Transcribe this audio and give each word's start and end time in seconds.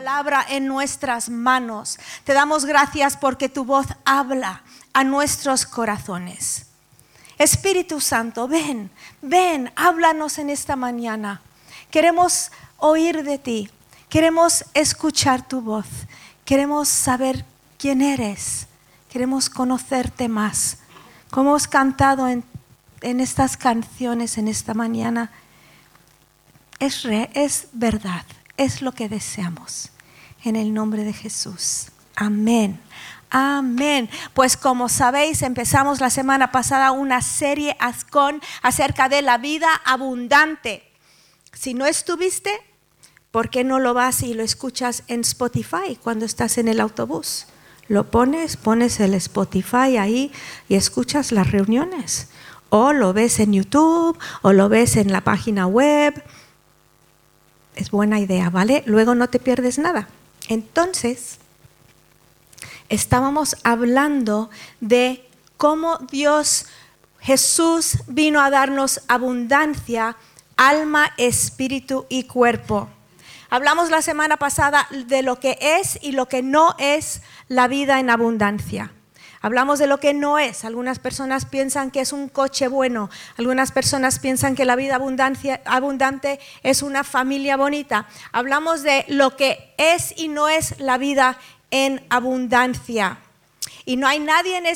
palabra 0.00 0.44
en 0.48 0.66
nuestras 0.66 1.28
manos. 1.28 1.98
Te 2.24 2.32
damos 2.32 2.64
gracias 2.64 3.16
porque 3.16 3.48
tu 3.48 3.64
voz 3.64 3.86
habla 4.04 4.62
a 4.92 5.04
nuestros 5.04 5.64
corazones. 5.64 6.66
Espíritu 7.38 8.00
Santo, 8.00 8.48
ven, 8.48 8.90
ven, 9.22 9.72
háblanos 9.76 10.38
en 10.38 10.50
esta 10.50 10.74
mañana. 10.74 11.40
Queremos 11.90 12.50
oír 12.76 13.22
de 13.22 13.38
ti, 13.38 13.70
queremos 14.08 14.64
escuchar 14.74 15.46
tu 15.46 15.60
voz, 15.60 15.86
queremos 16.44 16.88
saber 16.88 17.44
quién 17.78 18.02
eres, 18.02 18.66
queremos 19.10 19.48
conocerte 19.48 20.28
más. 20.28 20.79
Como 21.30 21.50
hemos 21.50 21.68
cantado 21.68 22.28
en, 22.28 22.44
estas 23.00 23.56
canciones 23.56 24.36
en 24.36 24.48
esta 24.48 24.74
mañana, 24.74 25.30
es, 26.80 27.04
es 27.34 27.68
verdad, 27.72 28.24
es 28.56 28.82
lo 28.82 28.92
que 28.92 29.08
deseamos. 29.08 29.90
En 30.42 30.56
el 30.56 30.72
nombre 30.72 31.04
de 31.04 31.12
Jesús. 31.12 31.88
Amén. 32.16 32.80
Amén. 33.30 34.10
Pues 34.34 34.56
como 34.56 34.88
sabéis, 34.88 35.42
empezamos 35.42 36.00
la 36.00 36.10
semana 36.10 36.50
pasada 36.50 36.90
una 36.90 37.22
serie 37.22 37.76
Ascon 37.78 38.40
acerca 38.62 39.08
de 39.08 39.22
la 39.22 39.38
vida 39.38 39.68
abundante. 39.84 40.90
Si 41.52 41.74
no 41.74 41.86
estuviste, 41.86 42.50
¿por 43.30 43.50
qué 43.50 43.62
no 43.62 43.78
lo 43.78 43.94
vas 43.94 44.22
y 44.22 44.34
lo 44.34 44.42
escuchas 44.42 45.04
en 45.06 45.20
Spotify 45.20 45.96
cuando 46.02 46.24
estás 46.24 46.58
en 46.58 46.66
el 46.66 46.80
autobús? 46.80 47.46
Lo 47.90 48.04
pones, 48.04 48.56
pones 48.56 49.00
el 49.00 49.14
Spotify 49.14 49.96
ahí 49.96 50.30
y 50.68 50.76
escuchas 50.76 51.32
las 51.32 51.50
reuniones. 51.50 52.28
O 52.68 52.92
lo 52.92 53.12
ves 53.12 53.40
en 53.40 53.52
YouTube 53.52 54.16
o 54.42 54.52
lo 54.52 54.68
ves 54.68 54.94
en 54.94 55.10
la 55.10 55.22
página 55.22 55.66
web. 55.66 56.22
Es 57.74 57.90
buena 57.90 58.20
idea, 58.20 58.48
¿vale? 58.48 58.84
Luego 58.86 59.16
no 59.16 59.28
te 59.28 59.40
pierdes 59.40 59.80
nada. 59.80 60.08
Entonces, 60.46 61.38
estábamos 62.88 63.56
hablando 63.64 64.50
de 64.80 65.28
cómo 65.56 65.98
Dios, 66.12 66.66
Jesús 67.18 67.98
vino 68.06 68.40
a 68.40 68.50
darnos 68.50 69.00
abundancia, 69.08 70.16
alma, 70.56 71.10
espíritu 71.16 72.06
y 72.08 72.22
cuerpo. 72.22 72.88
Hablamos 73.52 73.90
la 73.90 74.00
semana 74.00 74.36
pasada 74.36 74.86
de 74.90 75.22
lo 75.22 75.40
que 75.40 75.58
es 75.60 75.98
y 76.00 76.12
lo 76.12 76.28
que 76.28 76.40
no 76.40 76.76
es 76.78 77.20
la 77.48 77.66
vida 77.66 77.98
en 77.98 78.08
abundancia. 78.08 78.92
Hablamos 79.42 79.80
de 79.80 79.88
lo 79.88 79.98
que 79.98 80.14
no 80.14 80.38
es. 80.38 80.64
Algunas 80.64 81.00
personas 81.00 81.46
piensan 81.46 81.90
que 81.90 82.00
es 82.00 82.12
un 82.12 82.28
coche 82.28 82.68
bueno. 82.68 83.10
Algunas 83.38 83.72
personas 83.72 84.20
piensan 84.20 84.54
que 84.54 84.64
la 84.64 84.76
vida 84.76 85.00
abundante 85.64 86.38
es 86.62 86.82
una 86.82 87.02
familia 87.02 87.56
bonita. 87.56 88.06
Hablamos 88.30 88.84
de 88.84 89.04
lo 89.08 89.36
que 89.36 89.74
es 89.78 90.14
y 90.16 90.28
no 90.28 90.48
es 90.48 90.78
la 90.78 90.96
vida 90.96 91.36
en 91.72 92.04
abundancia. 92.08 93.18
Y 93.84 93.96
no 93.96 94.06
hay 94.06 94.20
nadie 94.20 94.58
en, 94.58 94.66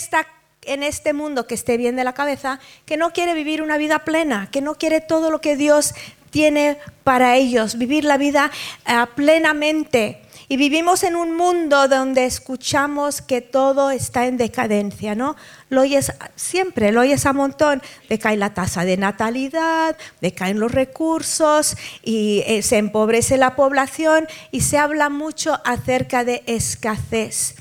en 0.63 0.83
este 0.83 1.13
mundo 1.13 1.47
que 1.47 1.55
esté 1.55 1.77
bien 1.77 1.95
de 1.95 2.03
la 2.03 2.15
cabeza 2.15 2.59
que 2.87 2.97
no 2.97 3.13
quiere 3.13 3.35
vivir 3.35 3.63
una 3.63 3.77
vida 3.77 4.01
plena, 4.01 4.49
que 4.51 4.63
no 4.63 4.75
quiere 4.75 5.01
todo 5.01 5.31
lo 5.31 5.41
que 5.41 5.57
Dios 5.57 5.95
tiene 6.35 6.79
para 7.05 7.37
ellos, 7.37 7.79
vivir 7.79 8.05
la 8.05 8.19
vida 8.19 8.51
ah, 8.87 9.09
plenamente. 9.15 10.21
Y 10.49 10.57
vivimos 10.57 11.05
en 11.05 11.15
un 11.15 11.37
mundo 11.37 11.87
donde 11.87 12.25
escuchamos 12.25 13.23
que 13.23 13.41
todo 13.41 13.93
está 13.93 14.27
en 14.27 14.37
decadencia, 14.37 15.15
¿no? 15.15 15.37
Lo 15.69 15.83
oyes 15.83 16.13
siempre, 16.35 16.91
lo 16.91 17.03
oyes 17.03 17.25
a 17.25 17.33
montón. 17.33 17.81
Decae 18.09 18.37
la 18.37 18.53
tasa 18.53 18.85
de 18.85 18.97
natalidad, 18.97 19.97
decaen 20.21 20.59
los 20.59 20.73
recursos 20.73 21.77
y 22.03 22.43
eh, 22.49 22.63
se 22.63 22.79
empobrece 22.79 23.37
la 23.37 23.55
población 23.55 24.27
y 24.51 24.63
se 24.63 24.77
habla 24.77 25.11
mucho 25.11 25.61
acerca 25.65 26.25
de 26.25 26.43
escasez. 26.47 27.55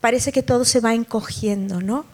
Parece 0.00 0.30
que 0.30 0.44
todo 0.44 0.64
se 0.64 0.78
va 0.78 0.94
encogiendo, 0.94 1.80
¿no? 1.80 2.06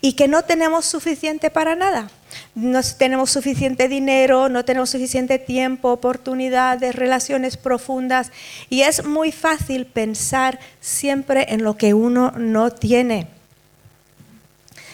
Y 0.00 0.14
que 0.14 0.28
no 0.28 0.42
tenemos 0.42 0.86
suficiente 0.86 1.50
para 1.50 1.74
nada 1.74 2.10
no 2.54 2.80
tenemos 2.98 3.30
suficiente 3.30 3.88
dinero, 3.88 4.48
no 4.48 4.64
tenemos 4.64 4.90
suficiente 4.90 5.38
tiempo, 5.38 5.90
oportunidades, 5.90 6.94
relaciones 6.94 7.56
profundas 7.56 8.30
y 8.68 8.82
es 8.82 9.04
muy 9.04 9.32
fácil 9.32 9.86
pensar 9.86 10.58
siempre 10.80 11.46
en 11.50 11.64
lo 11.64 11.76
que 11.76 11.94
uno 11.94 12.32
no 12.36 12.70
tiene. 12.70 13.39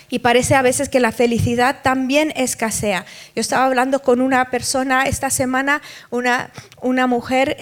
Y 0.08 0.20
parece 0.20 0.54
a 0.54 0.62
veces 0.62 0.88
que 0.88 1.00
la 1.00 1.12
felicidad 1.12 1.80
también 1.82 2.32
escasea. 2.36 3.04
Yo 3.34 3.40
estaba 3.40 3.66
hablando 3.66 4.00
con 4.00 4.20
una 4.20 4.50
persona 4.50 5.04
esta 5.04 5.30
semana, 5.30 5.82
una, 6.10 6.50
una 6.80 7.06
mujer 7.06 7.56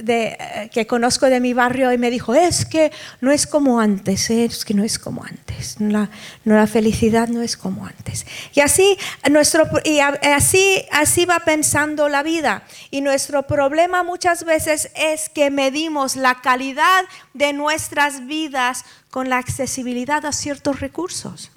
de, 0.00 0.68
que 0.72 0.86
conozco 0.86 1.26
de 1.26 1.40
mi 1.40 1.52
barrio 1.52 1.92
y 1.92 1.98
me 1.98 2.10
dijo, 2.10 2.34
es 2.34 2.64
que 2.64 2.92
no 3.20 3.32
es 3.32 3.46
como 3.46 3.80
antes, 3.80 4.30
¿eh? 4.30 4.44
es 4.44 4.64
que 4.64 4.74
no 4.74 4.84
es 4.84 4.98
como 4.98 5.24
antes, 5.24 5.76
la, 5.80 6.10
no, 6.44 6.54
la 6.54 6.66
felicidad 6.66 7.28
no 7.28 7.42
es 7.42 7.56
como 7.56 7.86
antes. 7.86 8.26
Y 8.54 8.60
así, 8.60 8.96
nuestro, 9.30 9.68
y 9.84 10.00
así, 10.00 10.84
así 10.90 11.24
va 11.24 11.40
pensando 11.40 12.08
la 12.08 12.22
vida. 12.22 12.62
Y 12.90 13.00
nuestro 13.00 13.42
problema 13.44 14.02
muchas 14.02 14.44
veces 14.44 14.90
es 14.94 15.28
que 15.28 15.50
medimos 15.50 16.16
la 16.16 16.40
calidad 16.40 17.04
de 17.34 17.52
nuestras 17.52 18.26
vidas 18.26 18.84
con 19.12 19.28
la 19.28 19.36
accesibilidad 19.36 20.24
a 20.24 20.32
ciertos 20.32 20.80
recursos. 20.80 21.50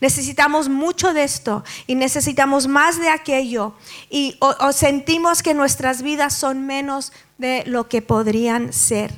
Necesitamos 0.00 0.70
mucho 0.70 1.12
de 1.12 1.24
esto 1.24 1.62
y 1.86 1.94
necesitamos 1.94 2.68
más 2.68 2.98
de 2.98 3.10
aquello 3.10 3.74
y 4.08 4.38
o, 4.40 4.72
sentimos 4.72 5.42
que 5.42 5.52
nuestras 5.52 6.00
vidas 6.00 6.32
son 6.32 6.64
menos 6.64 7.12
de 7.36 7.64
lo 7.66 7.86
que 7.86 8.00
podrían 8.00 8.72
ser. 8.72 9.12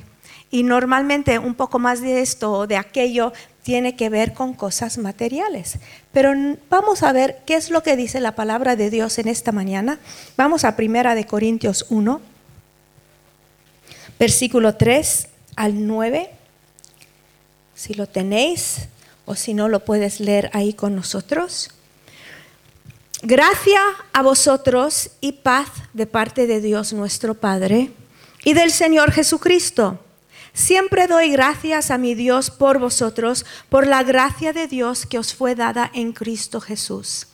Y 0.51 0.63
normalmente 0.63 1.39
un 1.39 1.55
poco 1.55 1.79
más 1.79 2.01
de 2.01 2.19
esto 2.19 2.51
o 2.51 2.67
de 2.67 2.75
aquello 2.75 3.31
tiene 3.63 3.95
que 3.95 4.09
ver 4.09 4.33
con 4.33 4.53
cosas 4.53 4.97
materiales. 4.97 5.79
Pero 6.11 6.33
vamos 6.69 7.01
a 7.01 7.13
ver 7.13 7.43
qué 7.45 7.55
es 7.55 7.69
lo 7.69 7.81
que 7.81 7.95
dice 7.95 8.19
la 8.19 8.35
palabra 8.35 8.75
de 8.75 8.89
Dios 8.89 9.19
en 9.19 9.29
esta 9.29 9.53
mañana. 9.53 9.99
Vamos 10.35 10.65
a 10.65 10.75
Primera 10.75 11.15
de 11.15 11.25
Corintios 11.25 11.85
1, 11.89 12.19
versículo 14.19 14.75
3 14.75 15.29
al 15.55 15.87
9 15.87 16.34
si 17.75 17.93
lo 17.93 18.07
tenéis 18.07 18.87
o 19.25 19.35
si 19.35 19.53
no 19.53 19.67
lo 19.67 19.85
puedes 19.85 20.19
leer 20.19 20.49
ahí 20.53 20.73
con 20.73 20.95
nosotros. 20.95 21.69
Gracia 23.21 23.81
a 24.13 24.21
vosotros 24.21 25.11
y 25.21 25.33
paz 25.33 25.67
de 25.93 26.05
parte 26.05 26.47
de 26.47 26.61
Dios 26.61 26.93
nuestro 26.93 27.33
Padre 27.33 27.91
y 28.43 28.53
del 28.53 28.71
Señor 28.71 29.11
Jesucristo. 29.11 29.99
Siempre 30.53 31.07
doy 31.07 31.29
gracias 31.29 31.91
a 31.91 31.97
mi 31.97 32.15
Dios 32.15 32.49
por 32.49 32.79
vosotros, 32.79 33.45
por 33.67 33.87
la 33.87 34.03
gracia 34.03 34.53
de 34.53 34.67
Dios 34.67 35.05
que 35.05 35.19
os 35.19 35.33
fue 35.33 35.53
dada 35.53 35.91
en 35.93 36.13
Cristo 36.13 36.61
Jesús. 36.61 37.27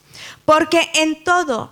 Porque 0.46 0.90
en 0.96 1.24
todo 1.24 1.72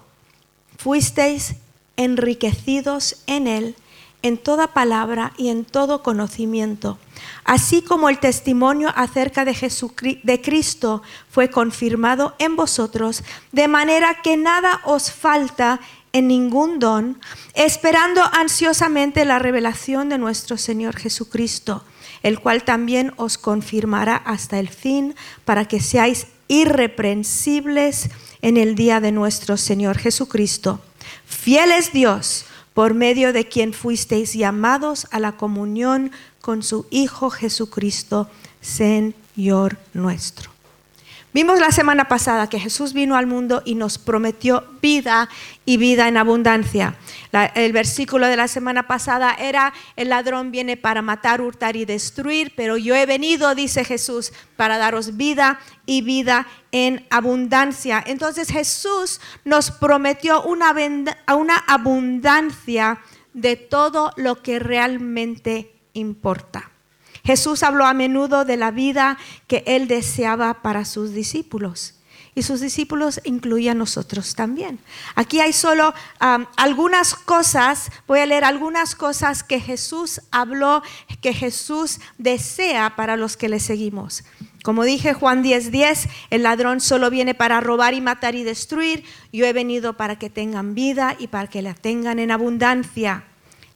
fuisteis 0.78 1.56
enriquecidos 1.98 3.18
en 3.26 3.48
Él, 3.48 3.76
en 4.22 4.38
toda 4.38 4.74
palabra 4.74 5.34
y 5.38 5.50
en 5.50 5.66
todo 5.66 6.04
conocimiento 6.04 6.98
así 7.44 7.82
como 7.82 8.10
el 8.10 8.20
testimonio 8.20 8.92
acerca 8.96 9.46
de, 9.46 9.56
de 10.24 10.42
Cristo 10.42 11.02
fue 11.30 11.50
confirmado 11.50 12.36
en 12.40 12.56
vosotros, 12.56 13.24
de 13.52 13.68
manera 13.68 14.22
que 14.22 14.38
nada 14.38 14.82
os 14.86 15.12
falta 15.12 15.80
en 16.12 16.28
ningún 16.28 16.80
don, 16.80 17.20
esperando 17.54 18.22
ansiosamente 18.34 19.26
la 19.26 19.40
revelación 19.40 20.10
de 20.10 20.18
nuestro 20.18 20.58
Señor 20.58 20.96
Jesucristo, 20.98 21.84
el 22.24 22.40
cual 22.40 22.64
también 22.64 23.14
os 23.16 23.38
confirmará 23.38 24.16
hasta 24.16 24.60
el 24.60 24.70
fin, 24.70 25.16
para 25.46 25.66
que 25.66 25.80
seáis 25.80 26.28
irreprensibles 26.48 28.10
en 28.42 28.58
el 28.58 28.76
día 28.76 29.00
de 29.00 29.12
nuestro 29.12 29.56
Señor 29.56 29.98
Jesucristo. 29.98 30.82
Fiel 31.26 31.72
es 31.72 31.94
Dios, 31.94 32.46
por 32.80 32.94
medio 32.94 33.34
de 33.34 33.46
quien 33.46 33.74
fuisteis 33.74 34.34
llamados 34.34 35.06
a 35.12 35.20
la 35.20 35.34
comunión 35.34 36.14
con 36.40 36.64
su 36.64 36.86
Hijo 36.90 37.30
Jesucristo, 37.30 38.30
Señor 38.62 39.78
nuestro. 39.94 40.59
Vimos 41.32 41.60
la 41.60 41.72
semana 41.72 42.06
pasada 42.08 42.50
que 42.50 42.60
Jesús 42.60 42.94
vino 42.94 43.16
al 43.16 43.28
mundo 43.28 43.62
y 43.64 43.76
nos 43.76 44.00
prometió 44.00 44.64
vida 44.82 45.30
y 45.64 45.78
vida 45.78 46.08
en 46.08 46.18
abundancia. 46.18 46.96
el 47.54 47.72
versículo 47.72 48.26
de 48.26 48.36
la 48.36 48.48
semana 48.48 48.88
pasada 48.88 49.36
era, 49.36 49.72
el 49.96 50.10
ladrón 50.10 50.50
viene 50.50 50.76
para 50.76 51.04
matar, 51.04 51.40
hurtar 51.40 51.76
y 51.76 51.86
destruir, 51.86 52.54
pero 52.56 52.78
yo 52.78 52.96
he 52.96 53.06
venido, 53.06 53.54
dice 53.54 53.86
Jesús, 53.86 54.34
para 54.56 54.80
daros 54.80 55.18
vida 55.18 55.60
y 55.86 56.02
vida 56.02 56.48
en 56.72 57.06
abundancia. 57.12 58.04
Entonces 58.08 58.50
Jesús 58.50 59.22
nos 59.46 59.70
prometió 59.70 60.42
una, 60.42 60.74
una 61.36 61.58
abundancia 61.68 63.02
de 63.34 63.56
todo 63.56 64.14
lo 64.18 64.42
que 64.42 64.58
realmente 64.58 65.76
importa. 65.94 66.69
Jesús 67.30 67.62
habló 67.62 67.86
a 67.86 67.94
menudo 67.94 68.44
de 68.44 68.58
la 68.58 68.72
vida 68.72 69.20
que 69.46 69.64
él 69.68 69.88
deseaba 69.88 70.64
para 70.64 70.84
sus 70.84 71.14
discípulos. 71.14 71.94
Y 72.34 72.42
sus 72.42 72.60
discípulos 72.60 73.22
incluyen 73.24 73.74
a 73.74 73.76
nosotros 73.76 74.34
también. 74.34 74.80
Aquí 75.14 75.40
hay 75.40 75.54
solo 75.54 75.94
algunas 76.58 77.14
cosas, 77.14 77.92
voy 78.08 78.22
a 78.22 78.26
leer 78.26 78.44
algunas 78.44 78.96
cosas 78.96 79.44
que 79.44 79.60
Jesús 79.60 80.22
habló, 80.32 80.82
que 81.22 81.36
Jesús 81.36 82.00
desea 82.18 82.96
para 82.96 83.16
los 83.16 83.38
que 83.38 83.48
le 83.48 83.60
seguimos. 83.60 84.24
Como 84.64 84.84
dije 84.84 85.14
Juan 85.14 85.44
10:10, 85.44 85.70
10, 85.70 86.08
el 86.32 86.42
ladrón 86.42 86.82
solo 86.82 87.12
viene 87.12 87.36
para 87.36 87.62
robar 87.62 87.94
y 87.94 88.02
matar 88.02 88.34
y 88.34 88.44
destruir. 88.44 89.04
Yo 89.32 89.46
he 89.46 89.54
venido 89.54 89.98
para 89.98 90.18
que 90.18 90.32
tengan 90.32 90.74
vida 90.74 91.16
y 91.20 91.28
para 91.28 91.48
que 91.48 91.62
la 91.62 91.76
tengan 91.76 92.18
en 92.18 92.32
abundancia. 92.32 93.26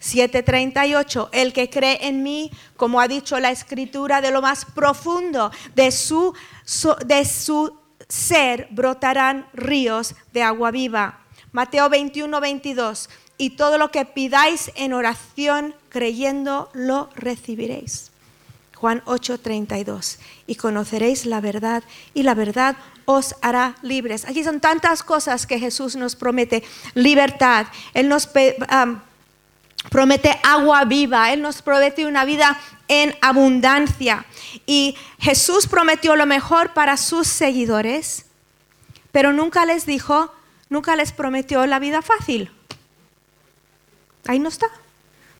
7:38, 0.03 1.29
el 1.31 1.53
que 1.53 1.69
cree 1.69 2.07
en 2.07 2.23
mí, 2.23 2.51
como 2.75 2.99
ha 2.99 3.07
dicho 3.07 3.39
la 3.39 3.51
escritura, 3.51 4.19
de 4.19 4.31
lo 4.31 4.41
más 4.41 4.65
profundo 4.65 5.51
de 5.75 5.91
su, 5.91 6.33
de 7.05 7.25
su 7.25 7.77
ser 8.09 8.67
brotarán 8.71 9.47
ríos 9.53 10.15
de 10.33 10.43
agua 10.43 10.71
viva. 10.71 11.19
Mateo 11.53 11.89
21, 11.89 12.41
22, 12.41 13.09
y 13.37 13.51
todo 13.51 13.77
lo 13.77 13.91
que 13.91 14.05
pidáis 14.05 14.71
en 14.75 14.93
oración 14.93 15.73
creyendo 15.89 16.69
lo 16.73 17.09
recibiréis. 17.15 18.11
Juan 18.75 19.01
8, 19.05 19.39
32, 19.39 20.19
y 20.45 20.55
conoceréis 20.55 21.25
la 21.25 21.39
verdad 21.39 21.83
y 22.13 22.23
la 22.23 22.33
verdad 22.33 22.75
os 23.05 23.35
hará 23.41 23.75
libres. 23.81 24.25
Aquí 24.25 24.43
son 24.43 24.59
tantas 24.59 25.03
cosas 25.03 25.45
que 25.45 25.59
Jesús 25.59 25.95
nos 25.95 26.15
promete. 26.15 26.63
Libertad. 26.93 27.67
Él 27.93 28.09
nos 28.09 28.27
promete 29.89 30.39
agua 30.43 30.85
viva, 30.85 31.31
Él 31.31 31.41
nos 31.41 31.61
promete 31.61 32.05
una 32.05 32.25
vida 32.25 32.59
en 32.87 33.15
abundancia. 33.21 34.25
Y 34.65 34.95
Jesús 35.19 35.67
prometió 35.67 36.15
lo 36.15 36.25
mejor 36.25 36.73
para 36.73 36.97
sus 36.97 37.27
seguidores, 37.27 38.25
pero 39.11 39.33
nunca 39.33 39.65
les 39.65 39.85
dijo, 39.85 40.33
nunca 40.69 40.95
les 40.95 41.11
prometió 41.11 41.65
la 41.65 41.79
vida 41.79 42.01
fácil. 42.01 42.51
Ahí 44.27 44.39
no 44.39 44.49
está. 44.49 44.67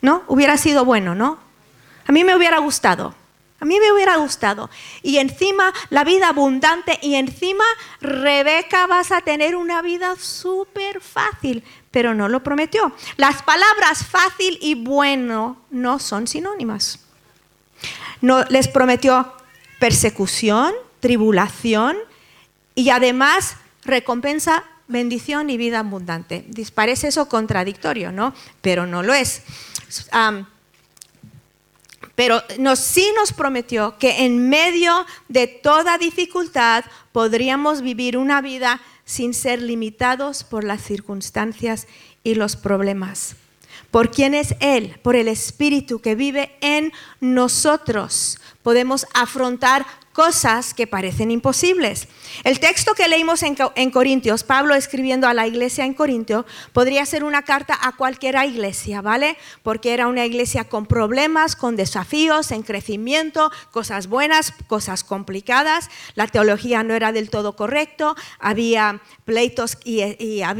¿No? 0.01 0.23
Hubiera 0.27 0.57
sido 0.57 0.83
bueno, 0.83 1.15
¿no? 1.15 1.39
A 2.05 2.11
mí 2.11 2.23
me 2.23 2.35
hubiera 2.35 2.59
gustado. 2.59 3.15
A 3.61 3.65
mí 3.65 3.79
me 3.79 3.93
hubiera 3.93 4.17
gustado. 4.17 4.69
Y 5.01 5.19
encima 5.19 5.73
la 5.89 6.03
vida 6.03 6.27
abundante 6.27 6.99
y 7.01 7.15
encima 7.15 7.63
Rebeca 8.01 8.87
vas 8.87 9.13
a 9.13 9.21
tener 9.21 9.55
una 9.55 9.81
vida 9.81 10.17
súper 10.17 10.99
fácil 10.99 11.63
pero 11.93 12.15
no 12.15 12.27
lo 12.27 12.41
prometió. 12.41 12.91
Las 13.17 13.43
palabras 13.43 14.03
fácil 14.03 14.57
y 14.61 14.73
bueno 14.73 15.61
no 15.69 15.99
son 15.99 16.25
sinónimas. 16.27 16.99
No, 18.19 18.43
les 18.45 18.67
prometió 18.67 19.31
persecución, 19.79 20.73
tribulación 20.99 21.95
y 22.73 22.89
además 22.89 23.57
recompensa, 23.85 24.63
bendición 24.87 25.51
y 25.51 25.57
vida 25.57 25.79
abundante. 25.79 26.43
Parece 26.73 27.09
eso 27.09 27.29
contradictorio, 27.29 28.11
¿no? 28.11 28.33
Pero 28.61 28.87
no 28.87 29.03
lo 29.03 29.13
es. 29.13 29.43
pero 32.15 32.41
sí 32.75 33.07
nos 33.15 33.33
prometió 33.33 33.99
que 33.99 34.25
en 34.25 34.49
medio 34.49 35.05
de 35.27 35.45
toda 35.45 35.99
dificultad 35.99 36.85
podríamos 37.11 37.81
vivir 37.83 38.17
una 38.17 38.41
vida 38.41 38.81
sin 39.05 39.33
ser 39.33 39.61
limitados 39.61 40.43
por 40.43 40.63
las 40.63 40.81
circunstancias 40.81 41.87
y 42.23 42.35
los 42.35 42.55
problemas. 42.55 43.35
Por 43.91 44.11
quién 44.11 44.33
es 44.33 44.55
Él, 44.59 44.99
por 45.03 45.15
el 45.15 45.27
Espíritu 45.27 45.99
que 45.99 46.15
vive 46.15 46.55
en 46.61 46.91
nosotros, 47.19 48.39
podemos 48.63 49.05
afrontar 49.13 49.85
cosas 50.13 50.73
que 50.73 50.87
parecen 50.87 51.31
imposibles. 51.31 52.07
El 52.43 52.59
texto 52.59 52.93
que 52.93 53.07
leímos 53.07 53.43
en, 53.43 53.91
Corintios, 53.91 54.43
Pablo 54.43 54.75
escribiendo 54.75 55.27
a 55.27 55.33
la 55.33 55.47
iglesia 55.47 55.85
en 55.85 55.93
Corintio, 55.93 56.45
podría 56.71 57.05
ser 57.05 57.23
una 57.23 57.41
carta 57.41 57.77
a 57.81 57.95
cualquiera 57.95 58.45
iglesia, 58.45 59.01
¿vale? 59.01 59.37
Porque 59.63 59.93
era 59.93 60.07
una 60.07 60.25
iglesia 60.25 60.63
con 60.65 60.85
problemas, 60.85 61.55
con 61.55 61.75
desafíos, 61.75 62.51
en 62.51 62.63
crecimiento, 62.63 63.51
cosas 63.71 64.07
buenas, 64.07 64.53
cosas 64.67 65.03
complicadas. 65.03 65.89
La 66.15 66.27
teología 66.27 66.83
no 66.83 66.93
era 66.93 67.11
del 67.11 67.29
todo 67.29 67.55
correcto, 67.55 68.15
había 68.39 69.01
pleitos 69.25 69.77
y, 69.83 70.01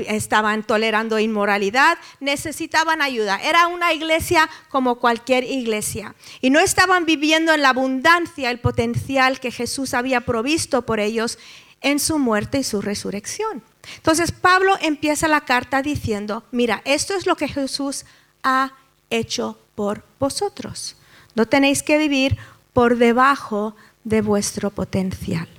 estaban 0.08 0.64
tolerando 0.64 1.20
inmoralidad, 1.20 1.98
necesitaban 2.20 3.02
ayuda. 3.02 3.38
Era 3.38 3.68
una 3.68 3.94
iglesia 3.94 4.50
como 4.70 4.96
cualquier 4.96 5.44
iglesia. 5.44 6.16
Y 6.42 6.50
no 6.50 6.60
estaban 6.60 7.06
viviendo 7.06 7.54
en 7.54 7.62
la 7.62 7.70
abundancia, 7.70 8.50
el 8.50 8.60
potencial 8.60 9.40
que 9.44 9.52
Jesús 9.52 9.94
había 9.94 10.22
provisto 10.22 10.84
por 10.84 11.02
ellos 11.02 11.38
en 11.82 12.00
su 12.00 12.18
muerte 12.18 12.60
y 12.60 12.64
su 12.64 12.82
resurrección. 12.82 13.62
Entonces 13.98 14.32
Pablo 14.32 14.78
empieza 14.80 15.28
la 15.28 15.42
carta 15.42 15.82
diciendo, 15.82 16.46
mira, 16.54 16.82
esto 16.86 17.14
es 17.14 17.26
lo 17.26 17.36
que 17.36 17.50
Jesús 17.50 18.06
ha 18.42 18.72
hecho 19.10 19.60
por 19.76 20.06
vosotros. 20.18 20.96
No 21.36 21.46
tenéis 21.46 21.84
que 21.84 21.98
vivir 21.98 22.38
por 22.72 22.98
debajo 22.98 23.76
de 24.06 24.22
vuestro 24.22 24.70
potencial. 24.70 25.50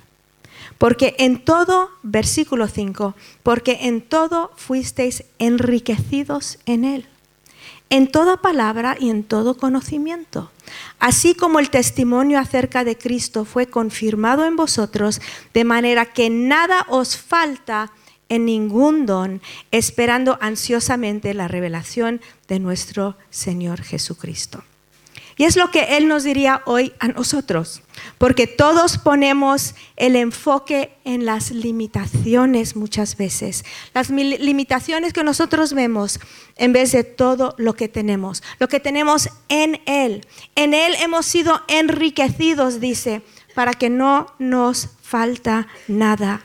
Porque 0.79 1.15
en 1.19 1.45
todo, 1.45 1.91
versículo 2.01 2.67
5, 2.67 3.13
porque 3.43 3.77
en 3.81 4.01
todo 4.01 4.51
fuisteis 4.55 5.25
enriquecidos 5.37 6.57
en 6.65 6.85
él, 6.85 7.07
en 7.89 8.11
toda 8.11 8.37
palabra 8.37 8.97
y 8.99 9.09
en 9.09 9.23
todo 9.23 9.57
conocimiento. 9.57 10.51
Así 10.99 11.35
como 11.35 11.59
el 11.59 11.69
testimonio 11.69 12.39
acerca 12.39 12.83
de 12.83 12.97
Cristo 12.97 13.45
fue 13.45 13.67
confirmado 13.67 14.45
en 14.45 14.55
vosotros, 14.55 15.21
de 15.53 15.63
manera 15.63 16.05
que 16.05 16.29
nada 16.29 16.85
os 16.89 17.17
falta 17.17 17.91
en 18.29 18.45
ningún 18.45 19.05
don, 19.05 19.41
esperando 19.71 20.37
ansiosamente 20.41 21.33
la 21.33 21.47
revelación 21.47 22.21
de 22.47 22.59
nuestro 22.59 23.17
Señor 23.29 23.81
Jesucristo. 23.83 24.63
Y 25.37 25.43
es 25.43 25.57
lo 25.57 25.69
que 25.69 25.97
Él 25.97 26.07
nos 26.07 26.23
diría 26.23 26.61
hoy 26.65 26.93
a 26.99 27.09
nosotros, 27.09 27.81
porque 28.17 28.47
todos 28.47 28.97
ponemos 28.97 29.75
el 29.95 30.15
enfoque 30.15 30.91
en 31.03 31.25
las 31.25 31.51
limitaciones 31.51 32.75
muchas 32.75 33.17
veces, 33.17 33.65
las 33.93 34.09
limitaciones 34.09 35.13
que 35.13 35.23
nosotros 35.23 35.73
vemos 35.73 36.19
en 36.55 36.73
vez 36.73 36.91
de 36.91 37.03
todo 37.03 37.55
lo 37.57 37.75
que 37.75 37.87
tenemos, 37.87 38.43
lo 38.59 38.67
que 38.67 38.79
tenemos 38.79 39.29
en 39.49 39.81
Él. 39.85 40.25
En 40.55 40.73
Él 40.73 40.95
hemos 40.99 41.25
sido 41.25 41.61
enriquecidos, 41.67 42.79
dice, 42.79 43.21
para 43.53 43.73
que 43.73 43.89
no 43.89 44.33
nos 44.39 44.89
falta 45.01 45.67
nada. 45.87 46.43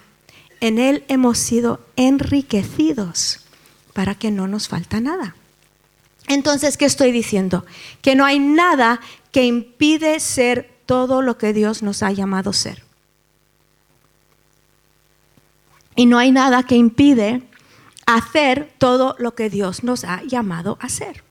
En 0.61 0.79
Él 0.79 1.05
hemos 1.09 1.39
sido 1.39 1.81
enriquecidos 1.97 3.41
para 3.93 4.15
que 4.15 4.31
no 4.31 4.47
nos 4.47 4.69
falta 4.69 5.01
nada. 5.01 5.35
Entonces, 6.29 6.77
¿qué 6.77 6.85
estoy 6.85 7.11
diciendo? 7.11 7.67
Que 8.03 8.15
no 8.15 8.25
hay 8.25 8.39
nada 8.39 9.01
que 9.33 9.45
impide 9.45 10.21
ser 10.21 10.71
todo 10.91 11.23
lo 11.23 11.39
que 11.39 11.53
Dios 11.53 11.85
nos 11.85 12.03
ha 12.03 12.11
llamado 12.11 12.53
ser. 12.53 12.83
Y 15.95 16.07
no 16.07 16.19
hay 16.19 16.33
nada 16.33 16.65
que 16.65 16.75
impide 16.75 17.49
hacer 18.07 18.75
todo 18.77 19.15
lo 19.21 19.37
que 19.37 19.51
Dios 19.51 19.85
nos 19.85 20.03
ha 20.03 20.25
llamado 20.25 20.79
a 20.81 20.87
hacer. 20.87 21.23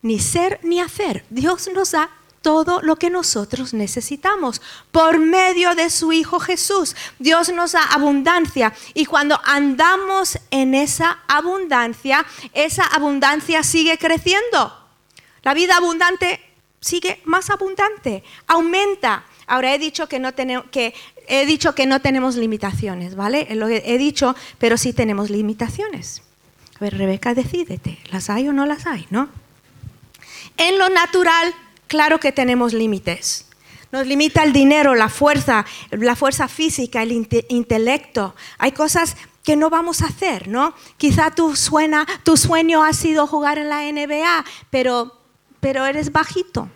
Ni 0.00 0.18
ser 0.18 0.58
ni 0.62 0.80
hacer. 0.80 1.26
Dios 1.28 1.68
nos 1.74 1.92
ha 1.92 2.08
todo 2.40 2.80
lo 2.80 2.96
que 2.96 3.10
nosotros 3.10 3.74
necesitamos 3.74 4.62
por 4.90 5.18
medio 5.18 5.74
de 5.74 5.90
su 5.90 6.10
Hijo 6.12 6.40
Jesús. 6.40 6.96
Dios 7.18 7.52
nos 7.52 7.72
da 7.72 7.82
abundancia 7.82 8.72
y 8.94 9.04
cuando 9.04 9.38
andamos 9.44 10.38
en 10.50 10.74
esa 10.74 11.18
abundancia, 11.28 12.24
esa 12.54 12.84
abundancia 12.84 13.62
sigue 13.62 13.98
creciendo. 13.98 14.72
La 15.42 15.52
vida 15.52 15.76
abundante 15.76 16.47
sigue 16.80 17.20
más 17.24 17.50
abundante, 17.50 18.22
aumenta. 18.46 19.24
Ahora 19.46 19.74
he 19.74 19.78
dicho 19.78 20.08
que 20.08 20.18
no 20.18 20.32
tenemos 20.34 20.66
que 20.70 20.94
he 21.26 21.46
dicho 21.46 21.74
que 21.74 21.86
no 21.86 22.00
tenemos 22.00 22.36
limitaciones, 22.36 23.16
¿vale? 23.16 23.46
Lo 23.54 23.68
he 23.68 23.98
dicho, 23.98 24.34
pero 24.58 24.76
sí 24.76 24.92
tenemos 24.92 25.30
limitaciones. 25.30 26.22
A 26.76 26.80
ver, 26.80 26.96
Rebeca, 26.96 27.34
decídete, 27.34 27.98
¿las 28.10 28.30
hay 28.30 28.48
o 28.48 28.52
no 28.52 28.64
las 28.66 28.86
hay, 28.86 29.06
no? 29.10 29.28
En 30.56 30.78
lo 30.78 30.88
natural 30.88 31.54
Claro 31.88 32.20
que 32.20 32.32
tenemos 32.32 32.74
límites. 32.74 33.46
Nos 33.90 34.06
limita 34.06 34.44
el 34.44 34.52
dinero, 34.52 34.94
la 34.94 35.08
fuerza, 35.08 35.64
la 35.90 36.14
fuerza 36.14 36.46
física, 36.46 37.02
el 37.02 37.12
intelecto. 37.48 38.36
Hay 38.58 38.72
cosas 38.72 39.16
que 39.42 39.56
no 39.56 39.70
vamos 39.70 40.02
a 40.02 40.08
hacer, 40.08 40.48
¿no? 40.48 40.74
Quizá 40.98 41.30
tu, 41.30 41.56
suena, 41.56 42.06
tu 42.22 42.36
sueño 42.36 42.84
ha 42.84 42.92
sido 42.92 43.26
jugar 43.26 43.56
en 43.56 43.70
la 43.70 43.90
NBA, 43.90 44.44
pero, 44.68 45.17
pero 45.60 45.86
eres 45.86 46.12
bajito. 46.12 46.68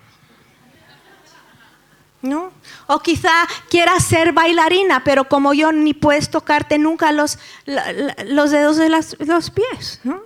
¿No? 2.23 2.53
O 2.87 3.01
quizá 3.01 3.33
quieras 3.69 4.05
ser 4.05 4.33
bailarina, 4.33 5.03
pero 5.03 5.29
como 5.29 5.55
yo 5.55 5.73
ni 5.73 5.93
puedes 5.93 6.31
tocarte 6.31 6.79
nunca 6.79 7.11
los, 7.11 7.39
los 7.67 8.51
dedos 8.53 8.77
de 8.77 8.89
los 8.89 9.51
pies. 9.51 10.01
¿no? 10.05 10.23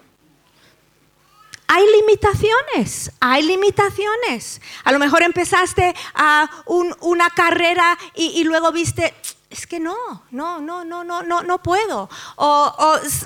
hay 1.68 1.84
limitaciones, 2.00 3.10
hay 3.20 3.42
limitaciones. 3.42 4.60
A 4.84 4.92
lo 4.92 4.98
mejor 4.98 5.22
empezaste 5.22 5.94
a 6.14 6.48
una 6.64 7.30
carrera 7.30 7.98
y, 8.14 8.44
luego 8.44 8.72
viste, 8.72 9.14
es 9.56 9.66
que 9.66 9.80
no, 9.80 9.94
no, 10.30 10.60
no, 10.60 10.84
no, 10.84 11.04
no, 11.04 11.22
no, 11.22 11.42
no 11.42 11.62
puedo. 11.62 12.08
O, 12.36 12.74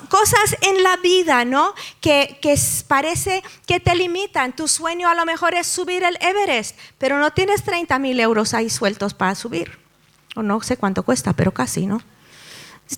cosas 0.09 0.57
en 0.61 0.83
la 0.83 0.97
vida, 0.97 1.45
¿no? 1.45 1.73
Que, 1.99 2.39
que, 2.41 2.55
parece 2.87 3.43
que 3.65 3.79
te 3.79 3.95
limitan. 3.95 4.55
Tu 4.55 4.67
sueño 4.67 5.09
a 5.09 5.15
lo 5.15 5.25
mejor 5.25 5.53
es 5.53 5.67
subir 5.67 6.03
el 6.03 6.17
Everest, 6.21 6.77
pero 6.97 7.19
no 7.19 7.31
tienes 7.31 7.63
30 7.63 7.99
mil 7.99 8.19
euros 8.19 8.53
ahí 8.53 8.69
sueltos 8.69 9.13
para 9.13 9.35
subir. 9.35 9.79
O 10.35 10.43
no 10.43 10.61
sé 10.61 10.77
cuánto 10.77 11.03
cuesta, 11.03 11.33
pero 11.33 11.51
casi, 11.51 11.85
¿no? 11.85 12.01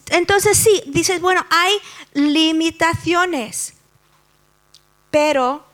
Entonces 0.10 0.58
sí, 0.58 0.84
dices, 0.88 1.22
bueno, 1.22 1.46
hay 1.50 1.74
limitaciones, 2.14 3.74
pero 5.12 5.66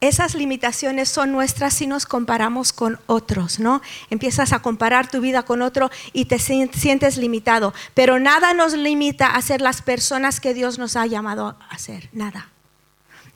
esas 0.00 0.34
limitaciones 0.34 1.08
son 1.08 1.32
nuestras 1.32 1.74
si 1.74 1.86
nos 1.86 2.06
comparamos 2.06 2.72
con 2.72 2.98
otros, 3.06 3.58
¿no? 3.58 3.82
Empiezas 4.10 4.52
a 4.52 4.60
comparar 4.60 5.10
tu 5.10 5.20
vida 5.20 5.42
con 5.42 5.62
otro 5.62 5.90
y 6.12 6.26
te 6.26 6.38
sientes 6.38 7.16
limitado, 7.16 7.74
pero 7.94 8.18
nada 8.18 8.54
nos 8.54 8.74
limita 8.74 9.26
a 9.26 9.42
ser 9.42 9.60
las 9.60 9.82
personas 9.82 10.40
que 10.40 10.54
Dios 10.54 10.78
nos 10.78 10.96
ha 10.96 11.06
llamado 11.06 11.56
a 11.68 11.78
ser, 11.78 12.08
nada 12.12 12.48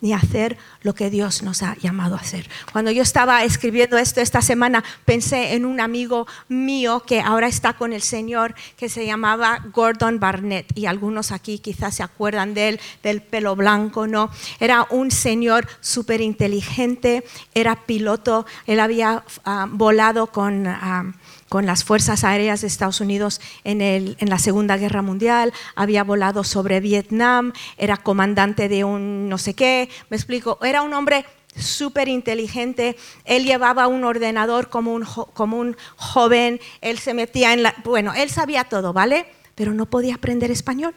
ni 0.03 0.11
hacer 0.11 0.57
lo 0.81 0.93
que 0.93 1.09
Dios 1.09 1.43
nos 1.43 1.63
ha 1.63 1.77
llamado 1.77 2.15
a 2.15 2.19
hacer. 2.19 2.49
Cuando 2.73 2.91
yo 2.91 3.01
estaba 3.01 3.45
escribiendo 3.45 3.97
esto 3.97 4.19
esta 4.19 4.41
semana, 4.41 4.83
pensé 5.05 5.53
en 5.53 5.65
un 5.65 5.79
amigo 5.79 6.27
mío 6.49 7.03
que 7.07 7.21
ahora 7.21 7.47
está 7.47 7.71
con 7.71 7.93
el 7.93 8.01
Señor, 8.01 8.53
que 8.75 8.89
se 8.89 9.05
llamaba 9.05 9.63
Gordon 9.73 10.19
Barnett, 10.19 10.77
y 10.77 10.87
algunos 10.87 11.31
aquí 11.31 11.57
quizás 11.57 11.95
se 11.95 12.03
acuerdan 12.03 12.53
de 12.53 12.67
él, 12.67 12.81
del 13.01 13.21
pelo 13.21 13.55
blanco, 13.55 14.05
¿no? 14.05 14.29
Era 14.59 14.85
un 14.89 15.09
señor 15.09 15.69
súper 15.79 16.19
inteligente, 16.19 17.23
era 17.53 17.85
piloto, 17.85 18.45
él 18.67 18.81
había 18.81 19.23
ah, 19.45 19.67
volado 19.69 20.27
con... 20.27 20.67
Ah, 20.67 21.13
con 21.53 21.67
las 21.67 21.83
Fuerzas 21.83 22.23
Aéreas 22.23 22.61
de 22.61 22.67
Estados 22.67 22.99
Unidos 22.99 23.39
en, 23.63 23.81
el, 23.81 24.17
en, 24.19 24.27
la 24.31 24.39
Segunda 24.39 24.75
Guerra 24.75 25.03
Mundial, 25.03 25.53
había 25.75 26.03
volado 26.03 26.43
sobre 26.43 26.79
Vietnam, 26.79 27.53
era 27.77 27.97
comandante 27.97 28.67
de 28.69 28.83
un 28.83 29.29
no 29.29 29.37
sé 29.37 29.53
qué, 29.53 29.87
me 30.09 30.17
explico, 30.17 30.57
era 30.63 30.81
un 30.81 30.95
hombre 30.95 31.27
súper 31.55 32.07
inteligente, 32.07 32.97
él 33.23 33.43
llevaba 33.43 33.85
un 33.85 34.03
ordenador 34.03 34.71
como 34.71 34.95
un, 34.95 35.05
como 35.05 35.59
un 35.59 35.77
joven, 35.95 36.59
él 36.81 36.97
se 36.97 37.13
metía 37.13 37.53
en 37.53 37.61
la... 37.61 37.75
Bueno, 37.83 38.15
él 38.15 38.31
sabía 38.31 38.63
todo, 38.63 38.91
¿vale? 38.91 39.27
Pero 39.53 39.75
no 39.75 39.85
podía 39.85 40.15
aprender 40.15 40.49
español. 40.49 40.95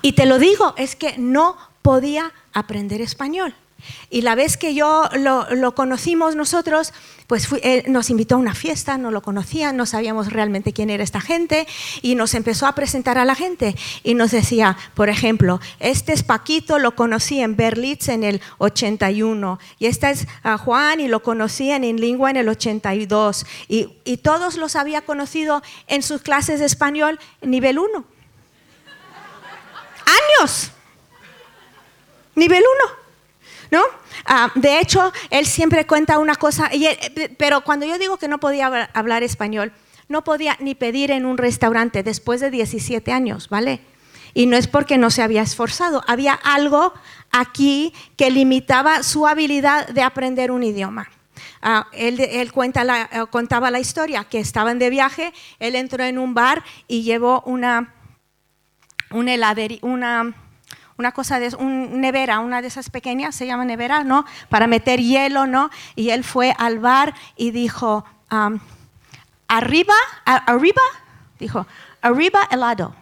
Y 0.00 0.12
te 0.12 0.24
lo 0.24 0.38
digo, 0.38 0.72
es 0.78 0.96
que 0.96 1.18
no 1.18 1.58
podía 1.82 2.32
aprender 2.54 3.02
español. 3.02 3.54
Y 4.10 4.22
la 4.22 4.34
vez 4.34 4.56
que 4.56 4.74
yo 4.74 5.08
lo, 5.14 5.74
conocimos 5.74 6.36
nosotros, 6.36 6.92
pues 7.26 7.48
nos 7.86 8.10
invitó 8.10 8.34
a 8.34 8.38
una 8.38 8.54
fiesta, 8.54 8.98
no 8.98 9.10
lo 9.10 9.22
conocían, 9.22 9.76
no 9.76 9.86
sabíamos 9.86 10.32
realmente 10.32 10.72
quién 10.72 10.90
era 10.90 11.04
esta 11.04 11.20
gente 11.20 11.66
y 12.02 12.16
nos 12.16 12.34
empezó 12.34 12.66
a 12.66 12.74
presentar 12.74 13.18
a 13.18 13.24
la 13.24 13.34
gente 13.34 13.76
y 14.02 14.14
nos 14.14 14.32
decía, 14.32 14.76
por 14.94 15.08
ejemplo, 15.08 15.60
este 15.78 16.12
es 16.12 16.22
Paquito, 16.22 16.78
lo 16.78 16.96
conocí 16.96 17.40
en 17.40 17.56
Berlitz 17.56 18.08
en 18.08 18.24
el 18.24 18.40
81 18.58 19.58
y 19.78 19.86
este 19.86 20.10
es 20.10 20.26
ah, 20.42 20.58
Juan 20.58 21.00
y 21.00 21.08
lo 21.08 21.22
conocí 21.22 21.70
en 21.70 22.00
Lingua 22.00 22.30
en 22.30 22.36
el 22.36 22.48
82 22.48 23.46
y, 23.68 23.94
y 24.04 24.16
todos 24.18 24.56
los 24.56 24.74
había 24.76 25.02
conocido 25.02 25.62
en 25.86 26.02
sus 26.02 26.22
clases 26.22 26.60
de 26.60 26.66
español 26.66 27.18
nivel 27.42 27.78
1. 27.78 28.04
Años. 30.40 30.72
Nivel 32.34 32.62
1. 32.86 32.99
¿No? 33.70 33.82
Ah, 34.24 34.50
de 34.54 34.80
hecho, 34.80 35.12
él 35.30 35.46
siempre 35.46 35.86
cuenta 35.86 36.18
una 36.18 36.34
cosa, 36.34 36.70
pero 37.38 37.62
cuando 37.62 37.86
yo 37.86 37.98
digo 37.98 38.16
que 38.16 38.28
no 38.28 38.38
podía 38.38 38.90
hablar 38.92 39.22
español, 39.22 39.72
no 40.08 40.24
podía 40.24 40.56
ni 40.60 40.74
pedir 40.74 41.10
en 41.10 41.24
un 41.24 41.38
restaurante 41.38 42.02
después 42.02 42.40
de 42.40 42.50
17 42.50 43.12
años, 43.12 43.48
¿vale? 43.48 43.80
Y 44.34 44.46
no 44.46 44.56
es 44.56 44.66
porque 44.66 44.98
no 44.98 45.10
se 45.10 45.22
había 45.22 45.42
esforzado, 45.42 46.02
había 46.06 46.34
algo 46.34 46.92
aquí 47.30 47.92
que 48.16 48.30
limitaba 48.30 49.02
su 49.02 49.26
habilidad 49.26 49.88
de 49.88 50.02
aprender 50.02 50.50
un 50.50 50.62
idioma. 50.62 51.08
Ah, 51.62 51.86
él, 51.92 52.52
cuenta 52.52 53.08
eh, 53.12 53.26
contaba 53.30 53.70
la 53.70 53.80
historia 53.80 54.24
que 54.24 54.38
estaban 54.38 54.78
de 54.78 54.90
viaje, 54.90 55.32
él 55.58 55.76
entró 55.76 56.04
en 56.04 56.18
un 56.18 56.34
bar 56.34 56.64
y 56.88 57.02
llevó 57.02 57.42
una, 57.46 57.94
una 59.10 59.34
heladería, 59.34 59.78
una 59.82 60.34
una 61.00 61.12
cosa 61.12 61.40
de 61.40 61.48
un 61.56 62.02
nevera, 62.02 62.40
una 62.40 62.60
de 62.60 62.68
esas 62.68 62.90
pequeñas, 62.90 63.34
se 63.34 63.46
llama 63.46 63.64
nevera, 63.64 64.04
¿no? 64.04 64.26
Para 64.50 64.66
meter 64.66 65.00
hielo, 65.00 65.46
¿no? 65.46 65.70
Y 65.96 66.10
él 66.10 66.24
fue 66.24 66.54
al 66.58 66.78
bar 66.78 67.14
y 67.36 67.52
dijo, 67.52 68.04
arriba, 69.48 69.94
arriba, 70.26 70.82
dijo, 71.38 71.66
arriba 72.02 72.40
helado. 72.50 72.94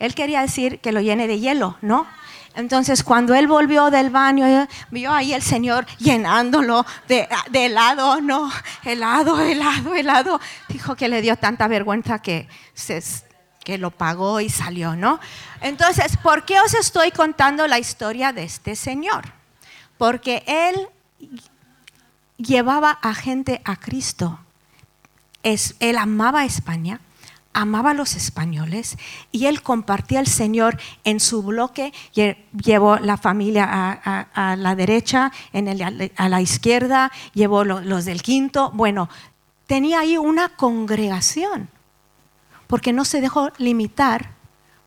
Él 0.00 0.16
quería 0.16 0.40
decir 0.40 0.80
que 0.80 0.90
lo 0.90 1.00
llene 1.00 1.28
de 1.28 1.38
hielo, 1.38 1.76
¿no? 1.80 2.08
Entonces, 2.56 3.04
cuando 3.04 3.34
él 3.34 3.46
volvió 3.46 3.88
del 3.90 4.10
baño, 4.10 4.44
eh, 4.44 4.66
vio 4.90 5.12
ahí 5.12 5.32
el 5.32 5.42
Señor 5.42 5.86
llenándolo 5.98 6.84
de, 7.06 7.28
de, 7.50 7.66
helado, 7.66 8.20
no, 8.20 8.50
helado, 8.82 9.38
helado, 9.40 9.94
helado. 9.94 10.40
Dijo 10.68 10.96
que 10.96 11.08
le 11.08 11.22
dio 11.22 11.36
tanta 11.36 11.68
vergüenza 11.68 12.18
que 12.18 12.48
se, 12.74 13.00
que 13.66 13.78
lo 13.78 13.90
pagó 13.90 14.40
y 14.40 14.48
salió, 14.48 14.94
¿no? 14.94 15.18
Entonces, 15.60 16.16
¿por 16.18 16.44
qué 16.44 16.60
os 16.60 16.72
estoy 16.72 17.10
contando 17.10 17.66
la 17.66 17.80
historia 17.80 18.32
de 18.32 18.44
este 18.44 18.76
señor? 18.76 19.24
Porque 19.98 20.44
él 20.46 20.86
llevaba 22.36 22.92
a 23.02 23.12
gente 23.12 23.60
a 23.64 23.74
Cristo. 23.74 24.38
Es, 25.42 25.74
él 25.80 25.98
amaba 25.98 26.42
a 26.42 26.44
España, 26.44 27.00
amaba 27.54 27.90
a 27.90 27.94
los 27.94 28.14
españoles 28.14 28.98
y 29.32 29.46
él 29.46 29.62
compartía 29.62 30.20
el 30.20 30.28
Señor 30.28 30.78
en 31.02 31.18
su 31.18 31.42
bloque, 31.42 31.92
llevó 32.12 32.98
la 32.98 33.16
familia 33.16 33.66
a, 33.68 34.54
la 34.54 34.76
derecha, 34.76 35.32
en 35.52 35.66
el, 35.66 36.12
a 36.16 36.28
la 36.28 36.40
izquierda, 36.40 37.10
llevó 37.34 37.64
los 37.64 38.04
del 38.04 38.22
quinto, 38.22 38.70
bueno, 38.74 39.08
tenía 39.66 40.00
ahí 40.00 40.16
una 40.16 40.50
congregación 40.50 41.68
porque 42.66 42.92
no 42.92 43.04
se 43.04 43.20
dejó 43.20 43.50
limitar 43.58 44.30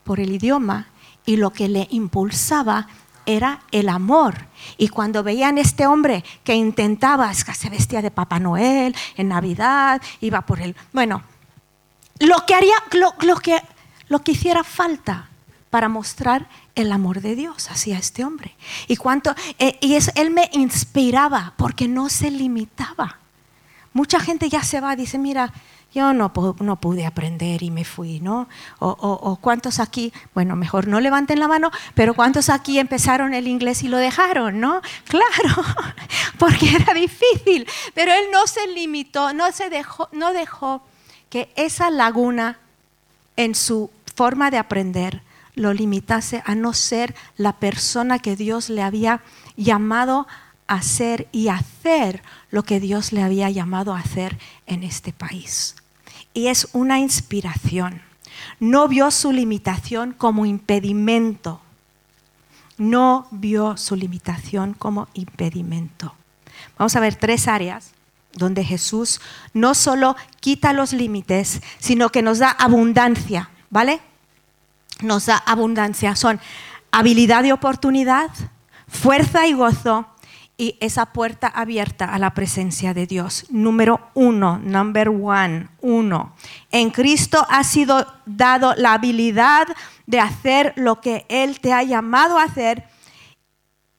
por 0.04 0.20
el 0.20 0.32
idioma 0.32 0.88
y 1.26 1.38
lo 1.38 1.52
que 1.52 1.68
le 1.68 1.88
impulsaba 1.92 2.88
era 3.26 3.62
el 3.72 3.90
amor. 3.90 4.48
Y 4.78 4.88
cuando 4.88 5.24
veían 5.24 5.58
este 5.58 5.86
hombre 5.86 6.24
que 6.44 6.56
intentaba, 6.56 7.32
se 7.34 7.70
vestía 7.70 8.02
de 8.02 8.10
Papá 8.10 8.40
Noel 8.40 8.96
en 9.16 9.28
Navidad, 9.30 10.02
iba 10.20 10.42
por 10.42 10.60
el... 10.60 10.76
Bueno, 10.92 11.22
lo 12.20 12.46
que 12.46 12.56
haría, 12.56 12.76
lo, 12.94 13.38
que, 13.38 13.62
lo 14.08 14.20
que 14.24 14.32
hiciera 14.32 14.64
falta 14.64 15.30
para 15.70 15.88
mostrar 15.88 16.50
el 16.74 16.92
amor 16.92 17.22
de 17.22 17.36
Dios 17.36 17.70
hacia 17.70 17.98
este 18.00 18.26
hombre. 18.26 18.56
Y, 18.88 18.96
cuánto, 18.96 19.36
eh, 19.60 19.78
y 19.82 19.96
es, 19.96 20.12
él 20.16 20.32
me 20.32 20.50
inspiraba 20.54 21.54
porque 21.58 21.88
no 21.88 22.10
se 22.10 22.32
limitaba. 22.32 23.20
Mucha 23.94 24.20
gente 24.20 24.50
ya 24.50 24.64
se 24.64 24.82
va, 24.82 24.96
dice, 24.96 25.18
mira, 25.18 25.54
yo 25.94 26.14
no, 26.14 26.32
no 26.60 26.76
pude 26.76 27.06
aprender 27.06 27.64
y 27.64 27.72
me 27.72 27.84
fui, 27.84 28.20
¿no? 28.20 28.48
O, 28.80 29.38
cuántos 29.42 29.80
aquí, 29.80 30.14
bueno, 30.36 30.56
mejor 30.56 30.88
no 30.88 31.00
levanten 31.00 31.40
la 31.40 31.48
mano, 31.48 31.72
pero 31.96 32.14
cuántos 32.14 32.50
aquí 32.50 32.78
empezaron 32.78 33.34
el 33.34 33.48
inglés 33.48 33.82
y 33.84 33.88
lo 33.88 33.98
dejaron, 33.98 34.60
¿no? 34.60 34.82
Claro, 35.06 35.64
porque 36.38 36.70
era 36.70 36.94
difícil, 36.94 37.68
pero 37.96 38.14
él 38.14 38.26
no 38.32 38.46
se 38.46 38.68
limitó, 38.68 39.34
no, 39.34 39.52
se 39.52 39.70
dejó, 39.70 40.08
no 40.12 40.34
dejó 40.34 40.84
que 41.30 41.52
esa 41.56 41.90
laguna 41.90 42.60
en 43.36 43.56
su 43.56 43.90
forma 44.16 44.52
de 44.52 44.60
aprender 44.60 45.24
lo 45.56 45.74
limitase 45.74 46.44
a 46.46 46.54
no 46.54 46.74
ser 46.74 47.16
la 47.38 47.54
persona 47.54 48.20
que 48.20 48.36
Dios 48.36 48.70
le 48.70 48.84
había 48.84 49.22
llamado 49.58 50.28
a 50.68 50.82
ser 50.84 51.28
y 51.32 51.48
hacer 51.48 52.22
lo 52.52 52.64
que 52.64 52.80
Dios 52.80 53.12
le 53.12 53.24
había 53.24 53.50
llamado 53.50 53.96
a 53.96 54.00
hacer 54.00 54.38
en 54.68 54.84
este 54.84 55.12
país 55.12 55.76
y 56.34 56.48
es 56.48 56.68
una 56.74 57.00
inspiración. 57.00 58.02
No 58.60 58.88
vio 58.88 59.12
su 59.12 59.32
limitación 59.32 60.14
como 60.14 60.46
impedimento. 60.46 61.62
No 62.78 63.28
vio 63.32 63.78
su 63.78 63.96
limitación 63.96 64.74
como 64.74 65.08
impedimento. 65.14 66.14
Vamos 66.78 66.96
a 66.96 67.00
ver 67.00 67.16
tres 67.16 67.48
áreas 67.48 67.92
donde 68.34 68.64
Jesús 68.64 69.22
no 69.54 69.74
solo 69.74 70.16
quita 70.40 70.74
los 70.74 70.94
límites, 70.94 71.62
sino 71.80 72.10
que 72.10 72.22
nos 72.22 72.40
da 72.40 72.50
abundancia, 72.52 73.50
¿vale? 73.70 74.02
Nos 75.02 75.26
da 75.26 75.38
abundancia. 75.38 76.16
Son 76.16 76.40
habilidad 76.92 77.44
y 77.44 77.52
oportunidad, 77.52 78.30
fuerza 78.88 79.48
y 79.48 79.54
gozo 79.54 80.08
y 80.60 80.76
esa 80.82 81.14
puerta 81.14 81.48
abierta 81.48 82.14
a 82.14 82.20
la 82.20 82.34
presencia 82.34 82.94
de 82.94 83.08
Dios. 83.08 83.46
Número 83.50 84.12
uno, 84.14 84.60
number 84.60 85.08
one, 85.08 85.70
uno. 85.80 86.36
En 86.70 86.90
Cristo 86.90 87.48
ha 87.50 87.64
sido 87.64 88.06
dado 88.26 88.76
la 88.76 88.92
habilidad 88.92 89.70
de 90.06 90.20
hacer 90.20 90.74
lo 90.76 91.00
que 91.00 91.26
Él 91.30 91.62
te 91.62 91.72
ha 91.72 91.82
llamado 91.84 92.38
a 92.38 92.44
hacer 92.44 92.84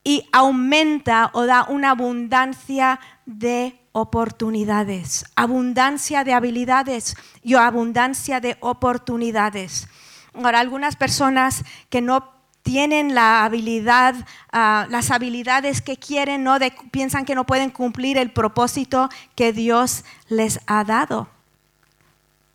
y 0.04 0.28
aumenta 0.32 1.30
o 1.32 1.46
da 1.46 1.64
una 1.64 1.92
abundancia 1.92 3.00
de 3.24 3.80
oportunidades, 3.92 5.24
abundancia 5.36 6.24
de 6.24 6.34
habilidades 6.34 7.16
y 7.42 7.54
abundancia 7.54 8.38
de 8.40 8.58
oportunidades. 8.60 9.88
Ahora, 10.34 10.60
algunas 10.60 10.94
personas 10.94 11.64
que 11.88 12.02
no 12.02 12.39
tienen 12.62 13.14
la 13.14 13.44
habilidad, 13.44 14.14
ah, 14.52 14.86
las 14.90 15.10
habilidades 15.10 15.80
que 15.80 15.96
quieren, 15.96 16.44
¿no? 16.44 16.56
piensan 16.90 17.24
que 17.24 17.34
no 17.34 17.44
pueden 17.44 17.70
cumplir 17.70 18.18
el 18.18 18.30
propósito 18.30 19.08
que 19.34 19.52
Dios 19.52 20.04
les 20.28 20.60
ha 20.66 20.84
dado, 20.84 21.28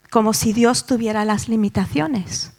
como 0.10 0.34
si 0.34 0.54
Dios 0.54 0.86
tuviera 0.86 1.26
las 1.26 1.50
limitaciones. 1.50 2.55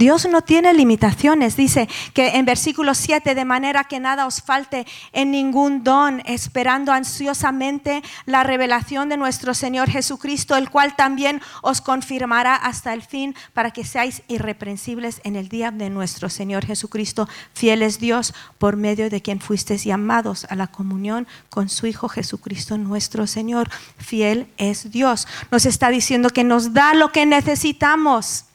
Dios 0.00 0.26
no 0.30 0.40
tiene 0.40 0.72
limitaciones. 0.72 1.58
Dice 1.58 1.86
que 2.14 2.38
en 2.38 2.46
versículo 2.46 2.94
7, 2.94 3.34
de 3.34 3.44
manera 3.44 3.84
que 3.84 4.00
nada 4.00 4.26
os 4.26 4.40
falte 4.40 4.86
en 5.12 5.30
ningún 5.30 5.84
don, 5.84 6.22
esperando 6.24 6.90
ansiosamente 6.90 8.02
la 8.24 8.42
revelación 8.42 9.10
de 9.10 9.18
nuestro 9.18 9.52
Señor 9.52 9.90
Jesucristo, 9.90 10.56
el 10.56 10.70
cual 10.70 10.96
también 10.96 11.42
os 11.60 11.82
confirmará 11.82 12.56
hasta 12.56 12.94
el 12.94 13.02
fin 13.02 13.34
para 13.52 13.72
que 13.72 13.84
seáis 13.84 14.22
irreprensibles 14.26 15.20
en 15.22 15.36
el 15.36 15.50
día 15.50 15.70
de 15.70 15.90
nuestro 15.90 16.30
Señor 16.30 16.64
Jesucristo. 16.64 17.28
Fiel 17.52 17.82
es 17.82 18.00
Dios 18.00 18.32
por 18.56 18.76
medio 18.76 19.10
de 19.10 19.20
quien 19.20 19.38
fuisteis 19.38 19.84
llamados 19.84 20.46
a 20.48 20.56
la 20.56 20.68
comunión 20.68 21.28
con 21.50 21.68
su 21.68 21.86
Hijo 21.86 22.08
Jesucristo 22.08 22.78
nuestro 22.78 23.26
Señor. 23.26 23.68
Fiel 23.98 24.46
es 24.56 24.90
Dios. 24.90 25.28
Nos 25.50 25.66
está 25.66 25.90
diciendo 25.90 26.30
que 26.30 26.42
nos 26.42 26.72
da 26.72 26.94
lo 26.94 27.12
que 27.12 27.26
necesitamos 27.26 28.46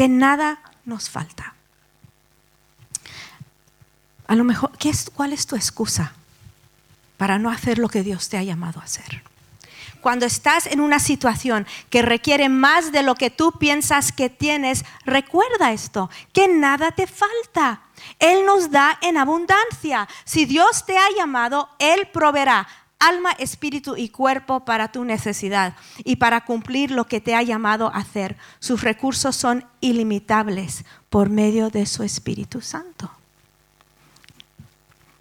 que 0.00 0.08
nada 0.08 0.60
nos 0.86 1.10
falta. 1.10 1.52
A 4.26 4.34
lo 4.34 4.44
mejor, 4.44 4.70
¿qué 4.78 4.88
es, 4.88 5.10
¿cuál 5.14 5.34
es 5.34 5.46
tu 5.46 5.56
excusa 5.56 6.14
para 7.18 7.38
no 7.38 7.50
hacer 7.50 7.76
lo 7.76 7.90
que 7.90 8.02
Dios 8.02 8.30
te 8.30 8.38
ha 8.38 8.42
llamado 8.42 8.80
a 8.80 8.84
hacer? 8.84 9.22
Cuando 10.00 10.24
estás 10.24 10.64
en 10.64 10.80
una 10.80 11.00
situación 11.00 11.66
que 11.90 12.00
requiere 12.00 12.48
más 12.48 12.92
de 12.92 13.02
lo 13.02 13.14
que 13.14 13.28
tú 13.28 13.52
piensas 13.58 14.10
que 14.10 14.30
tienes, 14.30 14.86
recuerda 15.04 15.72
esto, 15.72 16.08
que 16.32 16.48
nada 16.48 16.92
te 16.92 17.06
falta. 17.06 17.82
Él 18.18 18.46
nos 18.46 18.70
da 18.70 18.96
en 19.02 19.18
abundancia. 19.18 20.08
Si 20.24 20.46
Dios 20.46 20.86
te 20.86 20.96
ha 20.96 21.10
llamado, 21.14 21.68
Él 21.78 22.08
proveerá 22.10 22.66
alma, 23.00 23.32
espíritu 23.32 23.96
y 23.96 24.10
cuerpo 24.10 24.60
para 24.60 24.92
tu 24.92 25.04
necesidad 25.04 25.74
y 26.04 26.16
para 26.16 26.44
cumplir 26.44 26.92
lo 26.92 27.06
que 27.06 27.20
te 27.20 27.34
ha 27.34 27.42
llamado 27.42 27.88
a 27.88 27.98
hacer. 27.98 28.36
Sus 28.60 28.82
recursos 28.82 29.34
son 29.34 29.64
ilimitables 29.80 30.84
por 31.08 31.30
medio 31.30 31.70
de 31.70 31.86
su 31.86 32.04
Espíritu 32.04 32.60
Santo. 32.60 33.10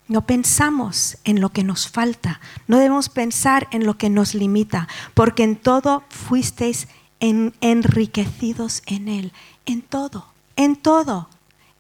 No 0.07 0.25
pensamos 0.25 1.17
en 1.23 1.39
lo 1.39 1.49
que 1.49 1.63
nos 1.63 1.87
falta, 1.87 2.39
no 2.67 2.77
debemos 2.77 3.09
pensar 3.09 3.67
en 3.71 3.85
lo 3.85 3.97
que 3.97 4.09
nos 4.09 4.33
limita, 4.33 4.87
porque 5.13 5.43
en 5.43 5.55
todo 5.55 6.03
fuisteis 6.09 6.87
enriquecidos 7.19 8.81
en 8.87 9.07
Él, 9.07 9.33
en 9.65 9.81
todo, 9.81 10.25
en 10.55 10.75
todo, 10.75 11.29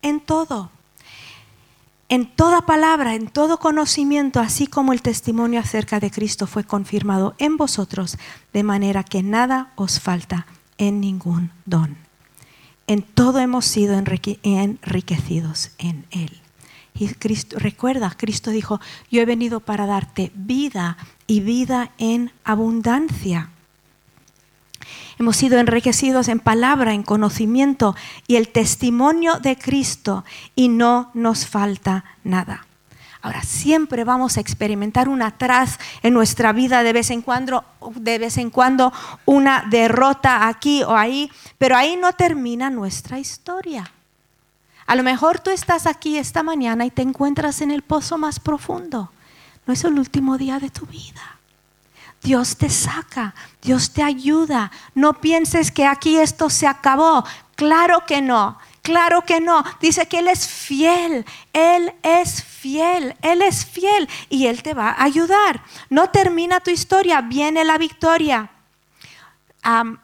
en 0.01 0.19
todo 0.19 0.71
en 2.09 2.25
toda 2.25 2.61
palabra, 2.61 3.13
en 3.13 3.27
todo 3.27 3.59
conocimiento, 3.59 4.39
así 4.39 4.65
como 4.65 4.93
el 4.93 5.03
testimonio 5.03 5.59
acerca 5.59 5.99
de 5.99 6.09
Cristo 6.09 6.47
fue 6.47 6.63
confirmado 6.63 7.35
en 7.37 7.55
vosotros, 7.55 8.17
de 8.51 8.63
manera 8.63 9.03
que 9.03 9.21
nada 9.21 9.71
os 9.75 9.99
falta 9.99 10.47
en 10.79 10.99
ningún 10.99 11.51
don. 11.65 11.97
En 12.87 13.03
todo 13.03 13.37
hemos 13.39 13.65
sido 13.65 13.93
enriquecidos 13.93 15.69
en 15.77 16.05
Él. 16.09 16.41
Y 16.95 17.09
Cristo, 17.09 17.57
recuerda, 17.59 18.11
Cristo 18.17 18.49
dijo, 18.49 18.81
yo 19.11 19.21
he 19.21 19.25
venido 19.25 19.59
para 19.59 19.85
darte 19.85 20.31
vida 20.33 20.97
y 21.27 21.41
vida 21.41 21.91
en 21.99 22.31
abundancia. 22.43 23.51
Hemos 25.17 25.37
sido 25.37 25.59
enriquecidos 25.59 26.27
en 26.27 26.39
palabra, 26.39 26.93
en 26.93 27.03
conocimiento 27.03 27.95
y 28.27 28.37
el 28.37 28.49
testimonio 28.49 29.39
de 29.39 29.57
Cristo 29.57 30.23
y 30.55 30.69
no 30.69 31.11
nos 31.13 31.45
falta 31.45 32.05
nada. 32.23 32.65
Ahora, 33.21 33.43
siempre 33.43 34.05
vamos 34.05 34.37
a 34.37 34.39
experimentar 34.39 35.09
un 35.09 35.21
atrás 35.21 35.77
en 36.03 36.13
nuestra 36.13 36.53
vida, 36.53 36.83
de 36.83 36.93
vez 36.93 37.09
en 37.09 37.21
cuando, 37.21 37.65
de 37.95 38.17
vez 38.17 38.37
en 38.37 38.49
cuando 38.49 38.93
una 39.25 39.65
derrota 39.69 40.47
aquí 40.47 40.83
o 40.83 40.95
ahí, 40.95 41.29
pero 41.57 41.75
ahí 41.75 41.97
no 41.97 42.13
termina 42.13 42.69
nuestra 42.69 43.19
historia. 43.19 43.91
A 44.85 44.95
lo 44.95 45.03
mejor 45.03 45.39
tú 45.39 45.49
estás 45.49 45.85
aquí 45.85 46.17
esta 46.17 46.43
mañana 46.43 46.85
y 46.85 46.91
te 46.91 47.01
encuentras 47.01 47.61
en 47.61 47.71
el 47.71 47.81
pozo 47.81 48.17
más 48.17 48.39
profundo. 48.39 49.11
No 49.67 49.73
es 49.73 49.83
el 49.83 49.99
último 49.99 50.37
día 50.37 50.59
de 50.59 50.69
tu 50.69 50.85
vida. 50.85 51.38
Dios 52.21 52.57
te 52.57 52.69
saca, 52.69 53.33
Dios 53.61 53.91
te 53.91 54.03
ayuda. 54.03 54.71
No 54.93 55.13
pienses 55.13 55.71
que 55.71 55.85
aquí 55.85 56.17
esto 56.17 56.49
se 56.49 56.67
acabó. 56.67 57.23
Claro 57.55 58.05
que 58.05 58.21
no, 58.21 58.57
claro 58.81 59.23
que 59.23 59.39
no. 59.39 59.63
Dice 59.79 60.07
que 60.07 60.19
Él 60.19 60.27
es 60.27 60.47
fiel, 60.47 61.25
Él 61.53 61.93
es 62.03 62.43
fiel, 62.43 63.15
Él 63.21 63.41
es 63.41 63.65
fiel 63.65 64.09
y 64.29 64.47
Él 64.47 64.63
te 64.63 64.73
va 64.73 64.89
a 64.89 65.03
ayudar. 65.03 65.61
No 65.89 66.09
termina 66.09 66.59
tu 66.59 66.71
historia, 66.71 67.21
viene 67.21 67.63
la 67.63 67.77
victoria. 67.77 68.49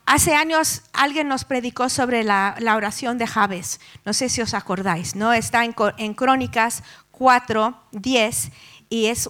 hace 0.06 0.36
años 0.36 0.84
alguien 0.94 1.28
nos 1.28 1.44
predicó 1.44 1.90
sobre 1.90 2.24
la, 2.24 2.56
oración 2.76 3.18
de 3.18 3.28
Javes. 3.28 3.82
No 4.06 4.14
sé 4.14 4.30
si 4.30 4.42
os 4.42 4.54
acordáis, 4.54 5.16
¿no? 5.16 5.34
Está 5.34 5.66
en, 5.66 5.76
en 5.98 6.14
Crónicas 6.14 6.84
4, 7.12 7.78
10 7.92 8.52
y 8.90 9.08
es 9.08 9.30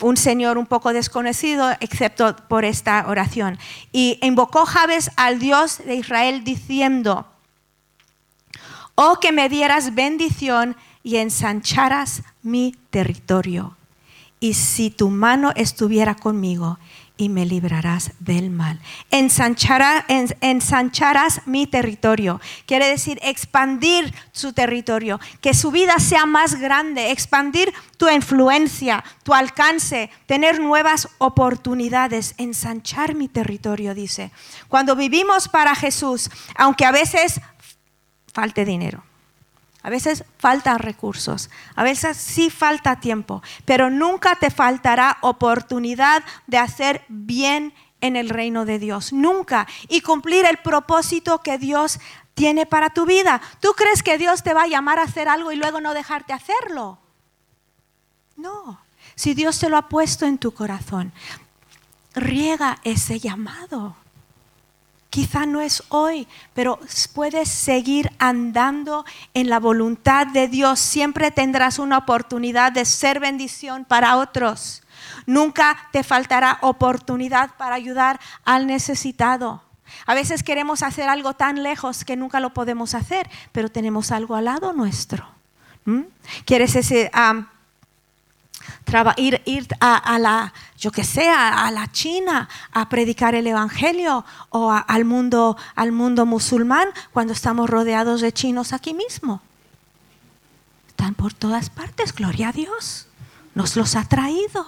un 0.00 0.16
señor 0.16 0.58
un 0.58 0.66
poco 0.66 0.92
desconocido, 0.92 1.70
excepto 1.80 2.36
por 2.48 2.64
esta 2.64 3.04
oración. 3.06 3.58
Y 3.92 4.18
invocó 4.22 4.66
Jabes 4.66 5.10
al 5.16 5.38
Dios 5.38 5.78
de 5.84 5.94
Israel 5.94 6.44
diciendo, 6.44 7.26
oh 8.94 9.18
que 9.20 9.32
me 9.32 9.48
dieras 9.48 9.94
bendición 9.94 10.76
y 11.02 11.16
ensancharas 11.16 12.22
mi 12.42 12.74
territorio. 12.90 13.76
Y 14.40 14.54
si 14.54 14.90
tu 14.90 15.10
mano 15.10 15.52
estuviera 15.54 16.14
conmigo 16.14 16.78
y 17.16 17.28
me 17.28 17.46
librarás 17.46 18.12
del 18.18 18.50
mal. 18.50 18.80
Ensancharás, 19.10 20.04
mi 21.46 21.66
territorio. 21.66 22.40
Quiere 22.66 22.88
decir 22.88 23.20
expandir 23.22 24.12
su 24.32 24.52
territorio, 24.52 25.20
que 25.40 25.54
su 25.54 25.70
vida 25.70 25.98
sea 26.00 26.26
más 26.26 26.56
grande, 26.56 27.12
expandir 27.12 27.72
tu 27.96 28.08
influencia, 28.08 29.04
tu 29.22 29.32
alcance, 29.32 30.10
tener 30.26 30.60
nuevas 30.60 31.08
oportunidades, 31.18 32.34
ensanchar 32.36 33.14
mi 33.14 33.28
territorio, 33.28 33.94
dice. 33.94 34.32
Cuando 34.68 34.96
vivimos 34.96 35.48
para 35.48 35.74
Jesús, 35.76 36.30
aunque 36.56 36.84
a 36.84 36.90
veces 36.90 37.40
falte 38.32 38.64
dinero 38.64 39.04
a 39.84 39.90
veces 39.90 40.24
faltan 40.38 40.78
recursos, 40.78 41.50
a 41.76 41.84
veces 41.84 42.16
sí 42.16 42.48
falta 42.48 43.00
tiempo, 43.00 43.42
pero 43.66 43.90
nunca 43.90 44.34
te 44.36 44.50
faltará 44.50 45.18
oportunidad 45.20 46.24
de 46.46 46.56
hacer 46.56 47.04
bien 47.08 47.74
en 48.00 48.16
el 48.16 48.30
reino 48.30 48.64
de 48.64 48.78
Dios, 48.78 49.12
nunca, 49.12 49.68
y 49.88 50.00
cumplir 50.00 50.46
el 50.46 50.56
propósito 50.56 51.42
que 51.42 51.58
Dios 51.58 52.00
tiene 52.32 52.64
para 52.64 52.90
tu 52.90 53.04
vida. 53.04 53.42
¿Tú 53.60 53.74
crees 53.76 54.02
que 54.02 54.16
Dios 54.16 54.42
te 54.42 54.54
va 54.54 54.62
a 54.62 54.68
llamar 54.68 54.98
a 54.98 55.02
hacer 55.02 55.28
algo 55.28 55.52
y 55.52 55.56
luego 55.56 55.82
no 55.82 55.92
dejarte 55.92 56.32
hacerlo? 56.32 56.98
No, 58.36 58.80
si 59.14 59.34
Dios 59.34 59.58
te 59.58 59.68
lo 59.68 59.76
ha 59.76 59.90
puesto 59.90 60.24
en 60.24 60.38
tu 60.38 60.54
corazón, 60.54 61.12
riega 62.14 62.78
ese 62.84 63.20
llamado. 63.20 63.96
Quizá 65.14 65.46
no 65.46 65.60
es 65.60 65.84
hoy, 65.90 66.26
pero 66.54 66.80
puedes 67.12 67.48
seguir 67.48 68.10
andando 68.18 69.04
en 69.32 69.48
la 69.48 69.60
voluntad 69.60 70.26
de 70.26 70.48
Dios. 70.48 70.80
Siempre 70.80 71.30
tendrás 71.30 71.78
una 71.78 71.98
oportunidad 71.98 72.72
de 72.72 72.84
ser 72.84 73.20
bendición 73.20 73.84
para 73.84 74.16
otros. 74.16 74.82
Nunca 75.24 75.88
te 75.92 76.02
faltará 76.02 76.58
oportunidad 76.62 77.50
para 77.56 77.76
ayudar 77.76 78.18
al 78.44 78.66
necesitado. 78.66 79.62
A 80.04 80.14
veces 80.14 80.42
queremos 80.42 80.82
hacer 80.82 81.08
algo 81.08 81.34
tan 81.34 81.62
lejos 81.62 82.04
que 82.04 82.16
nunca 82.16 82.40
lo 82.40 82.52
podemos 82.52 82.96
hacer, 82.96 83.30
pero 83.52 83.68
tenemos 83.68 84.10
algo 84.10 84.34
al 84.34 84.46
lado 84.46 84.72
nuestro. 84.72 85.28
¿Mm? 85.84 86.06
¿Quieres 86.44 86.74
ese, 86.74 87.08
ir, 89.16 89.68
a, 89.80 90.18
la, 90.18 90.52
yo 90.78 90.90
que 90.90 91.04
sé, 91.04 91.28
a, 91.28 91.70
la 91.70 91.90
China 91.90 92.48
a 92.72 92.88
predicar 92.88 93.34
el 93.34 93.46
Evangelio 93.46 94.24
o 94.50 94.70
al, 94.70 95.04
mundo, 95.04 95.56
al 95.74 95.92
mundo 95.92 96.26
musulmán 96.26 96.88
cuando 97.12 97.32
estamos 97.32 97.68
rodeados 97.68 98.20
de 98.20 98.32
chinos 98.32 98.72
aquí 98.72 98.94
mismo. 98.94 99.40
Están 100.88 101.14
por 101.14 101.34
todas 101.34 101.70
partes, 101.70 102.14
gloria 102.14 102.50
a 102.50 102.52
Dios. 102.52 103.08
Nos 103.54 103.76
los 103.76 103.96
ha 103.96 104.04
traído. 104.04 104.66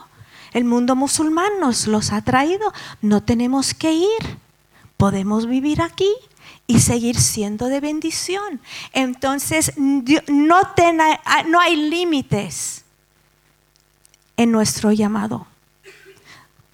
El 0.52 0.64
mundo 0.64 0.96
musulmán 0.96 1.60
nos 1.60 1.86
los 1.86 2.12
ha 2.12 2.22
traído. 2.22 2.72
No 3.02 3.22
tenemos 3.22 3.74
que 3.74 3.92
ir. 3.92 4.38
Podemos 4.96 5.46
vivir 5.46 5.82
aquí 5.82 6.10
y 6.66 6.80
seguir 6.80 7.20
siendo 7.20 7.66
de 7.66 7.80
bendición. 7.80 8.60
Entonces, 8.92 9.72
no 9.76 11.60
hay 11.60 11.76
límites 11.76 12.85
en 14.36 14.52
nuestro 14.52 14.92
llamado. 14.92 15.46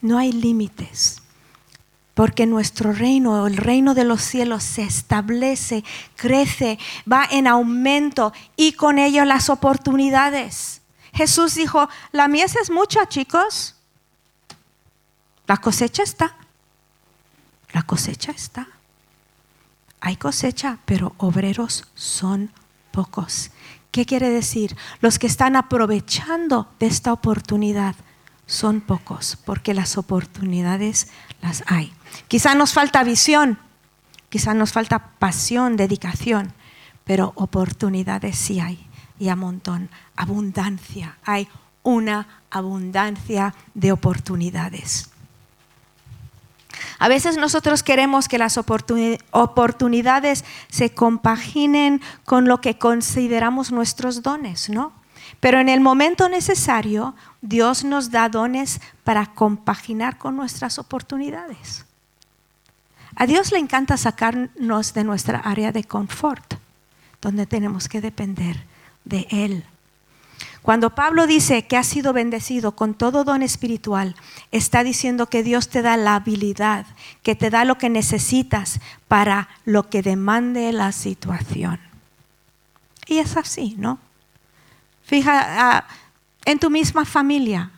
no 0.00 0.18
hay 0.18 0.32
límites. 0.32 1.22
Porque 2.14 2.44
nuestro 2.44 2.92
reino, 2.92 3.46
el 3.46 3.56
reino 3.56 3.94
de 3.94 4.04
los 4.04 4.20
cielos, 4.20 4.62
se 4.62 4.82
establece, 4.82 5.82
crece, 6.16 6.78
va 7.10 7.26
en 7.30 7.46
aumento 7.46 8.34
y 8.54 8.72
con 8.72 8.98
ello 8.98 9.24
las 9.24 9.48
oportunidades. 9.48 10.82
Jesús 11.14 11.54
dijo, 11.54 11.88
la 12.10 12.28
mies 12.28 12.56
es 12.56 12.70
mucha, 12.70 13.08
chicos. 13.08 13.76
La 15.46 15.56
cosecha 15.56 16.02
está. 16.02 16.36
La 17.72 17.82
cosecha 17.82 18.32
está. 18.32 18.68
Hay 20.00 20.16
cosecha, 20.16 20.78
pero 20.84 21.14
obreros 21.18 21.86
son 21.94 22.50
pocos. 22.90 23.51
¿Qué 23.92 24.06
quiere 24.06 24.30
decir? 24.30 24.74
Los 25.00 25.18
que 25.18 25.26
están 25.26 25.54
aprovechando 25.54 26.66
de 26.80 26.86
esta 26.86 27.12
oportunidad 27.12 27.94
son 28.46 28.80
pocos, 28.80 29.38
porque 29.44 29.74
las 29.74 29.98
oportunidades 29.98 31.08
las 31.42 31.62
hay. 31.66 31.92
Quizá 32.26 32.54
nos 32.54 32.72
falta 32.72 33.04
visión, 33.04 33.58
quizá 34.30 34.54
nos 34.54 34.72
falta 34.72 35.10
pasión, 35.18 35.76
dedicación, 35.76 36.54
pero 37.04 37.32
oportunidades 37.36 38.36
sí 38.36 38.60
hay 38.60 38.88
y 39.18 39.28
a 39.28 39.36
montón, 39.36 39.90
abundancia, 40.16 41.18
hay 41.24 41.46
una 41.82 42.42
abundancia 42.50 43.54
de 43.74 43.92
oportunidades. 43.92 45.11
A 46.98 47.08
veces 47.08 47.36
nosotros 47.36 47.82
queremos 47.82 48.28
que 48.28 48.38
las 48.38 48.58
oportunidades 48.58 50.44
se 50.68 50.90
compaginen 50.90 52.00
con 52.24 52.46
lo 52.46 52.60
que 52.60 52.78
consideramos 52.78 53.72
nuestros 53.72 54.22
dones, 54.22 54.68
¿no? 54.68 54.92
Pero 55.40 55.58
en 55.58 55.68
el 55.68 55.80
momento 55.80 56.28
necesario, 56.28 57.14
Dios 57.40 57.84
nos 57.84 58.10
da 58.10 58.28
dones 58.28 58.80
para 59.02 59.26
compaginar 59.26 60.18
con 60.18 60.36
nuestras 60.36 60.78
oportunidades. 60.78 61.84
A 63.16 63.26
Dios 63.26 63.52
le 63.52 63.58
encanta 63.58 63.96
sacarnos 63.96 64.94
de 64.94 65.04
nuestra 65.04 65.38
área 65.38 65.72
de 65.72 65.84
confort, 65.84 66.54
donde 67.20 67.46
tenemos 67.46 67.88
que 67.88 68.00
depender 68.00 68.64
de 69.04 69.26
Él. 69.30 69.64
Cuando 70.62 70.90
Pablo 70.90 71.26
dice 71.26 71.66
que 71.66 71.76
ha 71.76 71.82
sido 71.82 72.12
bendecido 72.12 72.72
con 72.76 72.94
todo 72.94 73.24
don 73.24 73.42
espiritual, 73.42 74.14
está 74.52 74.84
diciendo 74.84 75.26
que 75.26 75.42
Dios 75.42 75.68
te 75.68 75.82
da 75.82 75.96
la 75.96 76.14
habilidad, 76.14 76.86
que 77.24 77.34
te 77.34 77.50
da 77.50 77.64
lo 77.64 77.78
que 77.78 77.90
necesitas 77.90 78.78
para 79.08 79.48
lo 79.64 79.90
que 79.90 80.02
demande 80.02 80.72
la 80.72 80.92
situación. 80.92 81.80
Y 83.08 83.18
es 83.18 83.36
así, 83.36 83.74
¿no? 83.76 83.98
Fija, 85.02 85.78
ah, 85.78 85.84
en 86.44 86.60
tu 86.60 86.70
misma 86.70 87.04
familia, 87.04 87.72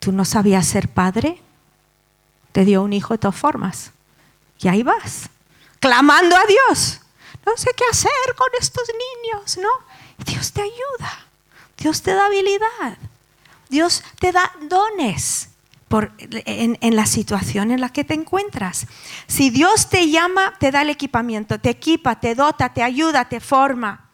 ¿tú 0.00 0.10
no 0.10 0.24
sabías 0.24 0.66
ser 0.66 0.88
padre? 0.88 1.40
Te 2.50 2.64
dio 2.64 2.82
un 2.82 2.92
hijo 2.92 3.14
de 3.14 3.18
todas 3.18 3.36
formas. 3.36 3.92
Y 4.58 4.66
ahí 4.66 4.82
vas, 4.82 5.30
clamando 5.78 6.34
a 6.36 6.42
Dios. 6.44 7.00
No 7.46 7.56
sé 7.56 7.70
qué 7.76 7.84
hacer 7.88 8.10
con 8.36 8.48
estos 8.58 8.88
niños, 8.88 9.58
¿no? 9.58 9.93
Dios 10.18 10.52
te 10.52 10.62
ayuda. 10.62 11.26
Dios 11.76 12.02
te 12.02 12.14
da 12.14 12.26
habilidad. 12.26 12.98
Dios 13.68 14.02
te 14.20 14.32
da 14.32 14.52
dones 14.62 15.50
en, 16.46 16.78
en, 16.80 16.96
la 16.96 17.06
situación 17.06 17.70
en 17.70 17.80
la 17.80 17.88
que 17.88 18.04
te 18.04 18.14
encuentras. 18.14 18.86
Si 19.26 19.50
Dios 19.50 19.88
te 19.88 20.10
llama, 20.10 20.54
te 20.58 20.70
da 20.70 20.82
el 20.82 20.90
equipamiento, 20.90 21.60
te 21.60 21.70
equipa, 21.70 22.20
te 22.20 22.34
dota, 22.34 22.72
te 22.72 22.82
ayuda, 22.82 23.28
te 23.28 23.40
forma. 23.40 24.04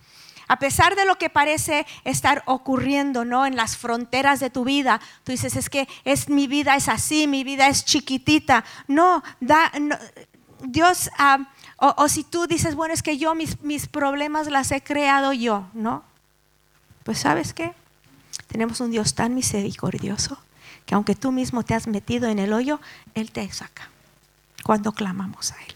A 0.50 0.58
pesar 0.58 0.96
de 0.96 1.04
lo 1.04 1.14
que 1.14 1.30
parece 1.30 1.86
estar 2.02 2.42
ocurriendo, 2.44 3.24
¿no? 3.24 3.46
En 3.46 3.54
las 3.54 3.76
fronteras 3.76 4.40
de 4.40 4.50
tu 4.50 4.64
vida, 4.64 5.00
tú 5.22 5.30
dices, 5.30 5.54
es 5.54 5.70
que 5.70 5.86
es 6.04 6.28
mi 6.28 6.48
vida 6.48 6.74
es 6.74 6.88
así, 6.88 7.28
mi 7.28 7.44
vida 7.44 7.68
es 7.68 7.84
chiquitita. 7.84 8.64
No, 8.88 9.22
da, 9.38 9.70
Dios, 10.64 11.08
ah, 11.18 11.38
o, 11.82 12.08
si 12.08 12.24
tú 12.24 12.46
dices, 12.46 12.74
bueno, 12.74 12.92
es 12.92 13.02
que 13.02 13.16
yo 13.16 13.34
mis, 13.34 13.60
mis 13.62 13.88
problemas 13.88 14.48
las 14.48 14.70
he 14.70 14.82
creado 14.82 15.32
yo, 15.32 15.66
¿no? 15.72 16.04
Pues 17.04 17.18
sabes 17.18 17.54
qué? 17.54 17.72
Tenemos 18.48 18.80
un 18.80 18.90
Dios 18.90 19.14
tan 19.14 19.34
misericordioso 19.34 20.38
que 20.84 20.94
aunque 20.94 21.14
tú 21.14 21.32
mismo 21.32 21.62
te 21.64 21.74
has 21.74 21.86
metido 21.86 22.28
en 22.28 22.38
el 22.38 22.52
hoyo, 22.52 22.80
Él 23.14 23.30
te 23.30 23.50
saca 23.50 23.88
cuando 24.62 24.92
clamamos 24.92 25.52
a 25.52 25.56
Él. 25.62 25.74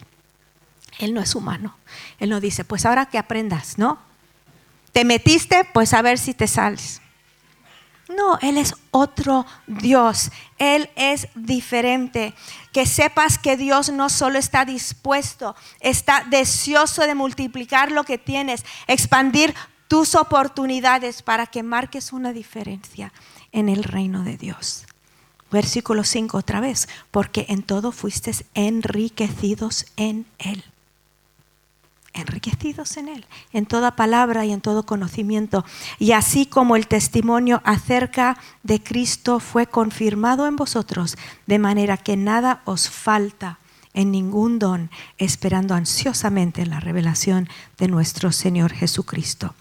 Él 0.99 1.15
no 1.15 1.21
es 1.21 1.35
humano. 1.35 1.75
Él 2.19 2.31
no 2.31 2.41
dice, 2.41 2.65
pues 2.65 2.85
ahora 2.85 3.07
que 3.07 3.17
aprendas, 3.19 3.79
¿no? 3.79 3.99
Te 4.93 5.05
metiste, 5.05 5.65
pues 5.73 5.95
a 5.95 6.03
ver 6.03 6.19
si 6.19 6.35
te 6.35 6.47
sales. 6.47 7.01
No, 8.09 8.39
Él 8.43 8.59
es 8.59 8.75
otro 8.91 9.47
Dios. 9.67 10.31
Él 10.59 10.91
es 10.97 11.29
diferente. 11.35 12.35
Que 12.73 12.87
sepas 12.87 13.39
que 13.39 13.57
Dios 13.57 13.91
no 13.91 14.11
solo 14.11 14.39
está 14.39 14.65
dispuesto, 14.65 15.55
está 15.81 16.25
deseoso 16.29 17.03
de 17.03 17.15
multiplicar 17.15 17.93
lo 17.93 18.05
que 18.05 18.19
tienes, 18.19 18.65
expandir 18.87 19.55
tus 19.89 20.15
oportunidades 20.15 21.23
para 21.23 21.47
que 21.47 21.63
marques 21.63 22.13
una 22.13 22.33
diferencia 22.33 23.13
en 23.53 23.69
el 23.69 23.85
reino 23.85 24.25
de 24.25 24.37
Dios. 24.37 24.87
Versículo 25.51 26.03
5 26.03 26.37
otra 26.37 26.61
vez, 26.61 26.89
porque 27.13 27.47
en 27.49 27.63
todo 27.63 27.93
fuisteis 27.93 28.45
enriquecidos 28.55 29.87
en 29.97 30.27
Él 30.39 30.65
enriquecidos 32.15 32.97
en 32.97 33.09
Él, 33.09 33.27
en 33.53 33.67
toda 33.67 33.97
palabra 33.97 34.45
y 34.45 34.53
en 34.53 34.61
todo 34.61 34.87
conocimiento. 34.87 35.65
Y 35.99 36.13
así 36.13 36.47
como 36.47 36.77
el 36.77 36.87
testimonio 36.87 37.61
acerca 37.65 38.39
de 38.63 38.83
Cristo 38.83 39.41
fue 39.41 39.67
confirmado 39.67 40.47
en 40.47 40.57
vosotros, 40.57 41.17
de 41.47 41.59
manera 41.59 41.97
que 41.97 42.17
nada 42.17 42.63
os 42.65 42.89
falta 42.89 43.59
en 43.93 44.11
ningún 44.11 44.59
don, 44.59 44.91
esperando 45.19 45.75
ansiosamente 45.75 46.67
la 46.67 46.81
revelación 46.81 47.49
de 47.79 47.89
nuestro 47.89 48.33
Señor 48.33 48.73
Jesucristo 48.73 49.55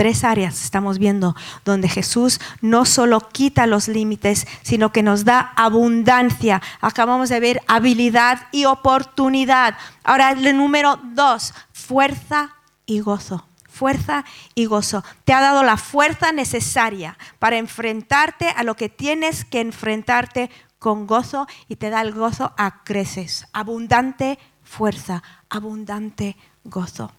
tres 0.00 0.24
áreas 0.24 0.64
estamos 0.64 0.98
viendo 0.98 1.36
donde 1.62 1.86
Jesús 1.86 2.40
no 2.62 2.86
solo 2.86 3.20
quita 3.20 3.66
los 3.66 3.86
límites, 3.86 4.46
sino 4.62 4.92
que 4.92 5.02
nos 5.02 5.26
da 5.26 5.52
abundancia. 5.56 6.62
Acabamos 6.80 7.28
de 7.28 7.38
ver 7.38 7.60
habilidad 7.66 8.48
y 8.50 8.64
oportunidad. 8.64 9.76
Ahora 10.02 10.30
el 10.30 10.56
número 10.56 10.98
dos, 11.12 11.52
fuerza 11.74 12.54
y 12.86 13.00
gozo. 13.00 13.46
Fuerza 13.68 14.24
y 14.54 14.64
gozo. 14.64 15.04
Te 15.26 15.34
ha 15.34 15.42
dado 15.42 15.62
la 15.64 15.76
fuerza 15.76 16.32
necesaria 16.32 17.18
para 17.38 17.58
enfrentarte 17.58 18.48
a 18.48 18.62
lo 18.62 18.76
que 18.76 18.88
tienes 18.88 19.44
que 19.44 19.60
enfrentarte 19.60 20.48
con 20.78 21.06
gozo 21.06 21.46
y 21.68 21.76
te 21.76 21.90
da 21.90 22.00
el 22.00 22.14
gozo 22.14 22.54
a 22.56 22.84
creces. 22.84 23.48
Abundante 23.52 24.38
fuerza, 24.64 25.22
abundante 25.50 26.38
gozo. 26.64 27.12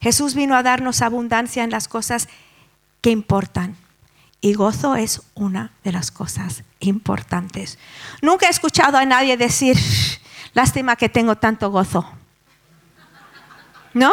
Jesús 0.00 0.34
vino 0.34 0.54
a 0.54 0.62
darnos 0.62 1.02
abundancia 1.02 1.64
en 1.64 1.70
las 1.70 1.88
cosas 1.88 2.28
que 3.00 3.10
importan. 3.10 3.76
Y 4.40 4.54
gozo 4.54 4.96
es 4.96 5.22
una 5.34 5.72
de 5.82 5.92
las 5.92 6.10
cosas 6.10 6.62
importantes. 6.80 7.78
Nunca 8.22 8.46
he 8.46 8.50
escuchado 8.50 8.98
a 8.98 9.04
nadie 9.04 9.36
decir, 9.36 9.76
lástima 10.54 10.96
que 10.96 11.08
tengo 11.08 11.36
tanto 11.36 11.70
gozo. 11.70 12.08
¿No? 13.94 14.12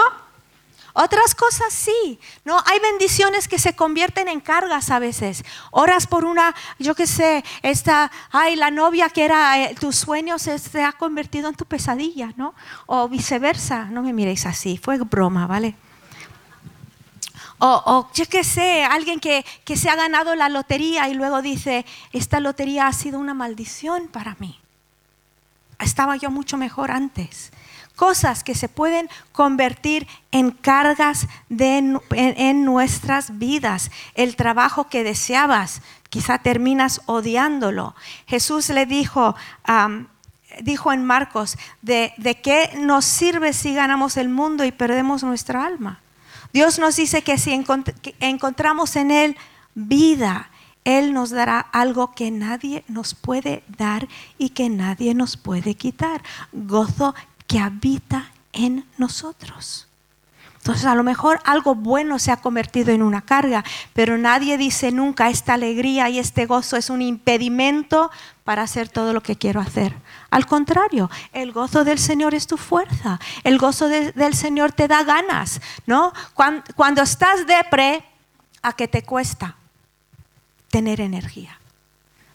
Otras 0.96 1.34
cosas 1.34 1.74
sí, 1.74 2.20
no 2.46 2.56
hay 2.66 2.80
bendiciones 2.80 3.48
que 3.48 3.58
se 3.58 3.76
convierten 3.76 4.28
en 4.28 4.40
cargas 4.40 4.92
a 4.92 5.00
veces. 5.00 5.44
Oras 5.72 6.06
por 6.06 6.24
una, 6.24 6.54
yo 6.78 6.94
qué 6.94 7.08
sé, 7.08 7.44
esta, 7.64 8.12
ay, 8.32 8.56
la 8.56 8.70
novia 8.70 9.10
que 9.10 9.26
era 9.26 9.60
eh, 9.60 9.76
tu 9.80 9.92
sueño 9.92 10.38
se, 10.38 10.84
ha 10.84 10.92
convertido 10.92 11.50
en 11.50 11.56
tu 11.56 11.66
pesadilla, 11.66 12.32
¿no? 12.38 12.54
O 12.86 13.10
viceversa. 13.10 13.86
No 13.86 14.04
me 14.04 14.14
miréis 14.14 14.46
así, 14.46 14.78
fue 14.78 15.00
broma, 15.00 15.48
¿vale? 15.48 15.76
O, 17.58 17.82
o 17.86 18.12
yo 18.14 18.26
qué 18.28 18.44
sé, 18.44 18.84
alguien 18.84 19.20
que, 19.20 19.44
que 19.66 19.78
se 19.78 19.90
ha 19.90 19.96
ganado 19.96 20.36
la 20.36 20.48
lotería 20.48 21.10
y 21.10 21.16
luego 21.16 21.42
dice, 21.42 21.88
esta 22.12 22.40
lotería 22.40 22.86
ha 22.86 22.94
sido 22.94 23.18
una 23.18 23.34
maldición 23.34 24.10
para 24.10 24.36
mí. 24.38 24.60
Estaba 25.80 26.18
yo 26.18 26.30
mucho 26.30 26.58
mejor 26.58 26.92
antes 26.92 27.52
cosas 27.96 28.44
que 28.44 28.56
se 28.56 28.70
pueden 28.70 29.10
convertir 29.32 30.08
en 30.32 30.52
cargas 30.52 31.28
en, 31.50 32.66
nuestras 32.66 33.38
vidas. 33.38 33.92
El 34.16 34.36
trabajo 34.36 34.88
que 34.90 35.04
deseabas, 35.04 35.82
quizá 36.10 36.40
terminas 36.40 37.02
odiándolo. 37.06 37.96
Jesús 38.28 38.70
le 38.70 38.86
dijo, 38.86 39.36
dijo 40.62 40.92
en 40.92 41.06
Marcos, 41.06 41.58
de, 41.82 42.14
de 42.18 42.42
qué 42.42 42.72
nos 42.80 43.06
sirve 43.06 43.54
si 43.54 43.74
ganamos 43.74 44.18
el 44.18 44.30
mundo 44.30 44.66
y 44.66 44.72
perdemos 44.72 45.24
nuestra 45.24 45.66
alma. 45.66 46.00
Dios 46.54 46.78
nos 46.78 46.96
dice 46.96 47.24
que 47.24 47.38
si 47.40 47.52
encontramos 48.20 48.96
en 48.96 49.10
Él 49.10 49.38
vida, 49.74 50.52
Él 50.84 51.12
nos 51.12 51.32
dará 51.32 51.60
algo 51.60 52.12
que 52.14 52.30
nadie 52.30 52.84
nos 52.88 53.16
puede 53.16 53.64
dar 53.76 54.08
y 54.38 54.50
que 54.50 54.70
nadie 54.70 55.16
nos 55.16 55.36
puede 55.36 55.74
quitar. 55.74 56.22
Gozo 56.52 57.16
habita 57.60 58.32
en 58.52 58.86
nosotros. 58.98 59.88
Entonces 60.64 60.86
a 60.86 60.96
lo 60.96 61.04
mejor 61.04 61.42
algo 61.44 61.76
bueno 61.76 62.20
se 62.20 62.32
ha 62.32 62.38
convertido 62.38 62.94
en 62.94 63.04
una 63.04 63.22
carga, 63.22 63.66
pero 63.92 64.18
nadie 64.18 64.58
dice 64.58 64.94
nunca 64.94 65.30
esta 65.30 65.56
alegría 65.56 66.08
y 66.08 66.20
este 66.20 66.46
gozo 66.46 66.78
es 66.78 66.90
un 66.90 67.02
impedimento 67.02 68.10
para 68.46 68.62
hacer 68.62 68.88
todo 68.88 69.12
lo 69.12 69.22
que 69.22 69.36
quiero 69.36 69.60
hacer. 69.60 69.94
Al 70.30 70.46
contrario, 70.46 71.12
el 71.34 71.52
gozo 71.52 71.84
del 71.84 72.00
Señor 72.00 72.34
es 72.34 72.48
tu 72.48 72.56
fuerza. 72.56 73.20
El 73.44 73.58
gozo 73.58 73.90
del 73.90 74.36
Señor 74.36 74.72
te 74.72 74.88
da 74.88 75.04
ganas, 75.04 75.60
¿no? 75.86 76.14
Cuando, 76.34 76.64
cuando 76.78 77.02
estás 77.02 77.46
depre, 77.46 78.06
¿a 78.62 78.72
qué 78.72 78.88
te 78.88 79.04
cuesta 79.04 79.58
tener 80.70 81.02
energía? 81.02 81.60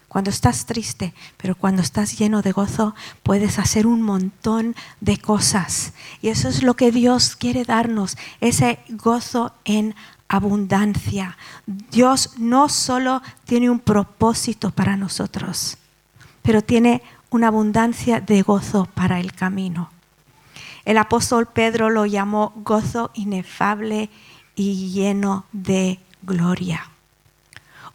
Cuando 0.08 0.30
estás 0.30 0.64
triste, 0.64 1.12
pero 1.36 1.54
cuando 1.54 1.82
estás 1.82 2.18
lleno 2.18 2.40
de 2.40 2.52
gozo, 2.52 2.94
puedes 3.22 3.58
hacer 3.58 3.86
un 3.86 4.02
montón 4.02 4.74
de 5.00 5.18
cosas. 5.18 5.92
Y 6.22 6.28
eso 6.28 6.48
es 6.48 6.62
lo 6.62 6.74
que 6.74 6.90
Dios 6.90 7.36
quiere 7.36 7.64
darnos, 7.64 8.16
ese 8.40 8.78
gozo 8.88 9.52
en 9.64 9.94
abundancia. 10.28 11.36
Dios 11.66 12.34
no 12.38 12.70
solo 12.70 13.22
tiene 13.44 13.68
un 13.68 13.80
propósito 13.80 14.70
para 14.70 14.96
nosotros, 14.96 15.76
pero 16.42 16.62
tiene 16.62 17.02
una 17.30 17.48
abundancia 17.48 18.20
de 18.20 18.40
gozo 18.40 18.86
para 18.94 19.20
el 19.20 19.32
camino. 19.32 19.90
El 20.86 20.96
apóstol 20.96 21.46
Pedro 21.46 21.90
lo 21.90 22.06
llamó 22.06 22.54
gozo 22.56 23.10
inefable 23.12 24.08
y 24.54 24.90
lleno 24.90 25.44
de 25.52 26.00
gloria. 26.22 26.90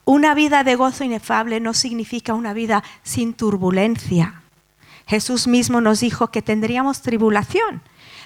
Una 0.05 0.33
vida 0.33 0.63
de 0.63 0.75
gozo 0.75 1.03
inefable 1.03 1.59
no 1.59 1.73
significa 1.73 2.33
una 2.33 2.53
vida 2.53 2.83
sin 3.03 3.33
turbulencia. 3.33 4.41
Jesús 5.07 5.47
mismo 5.47 5.81
nos 5.81 5.99
dijo 5.99 6.27
que 6.27 6.41
tendríamos 6.41 7.01
tribulación, 7.01 7.81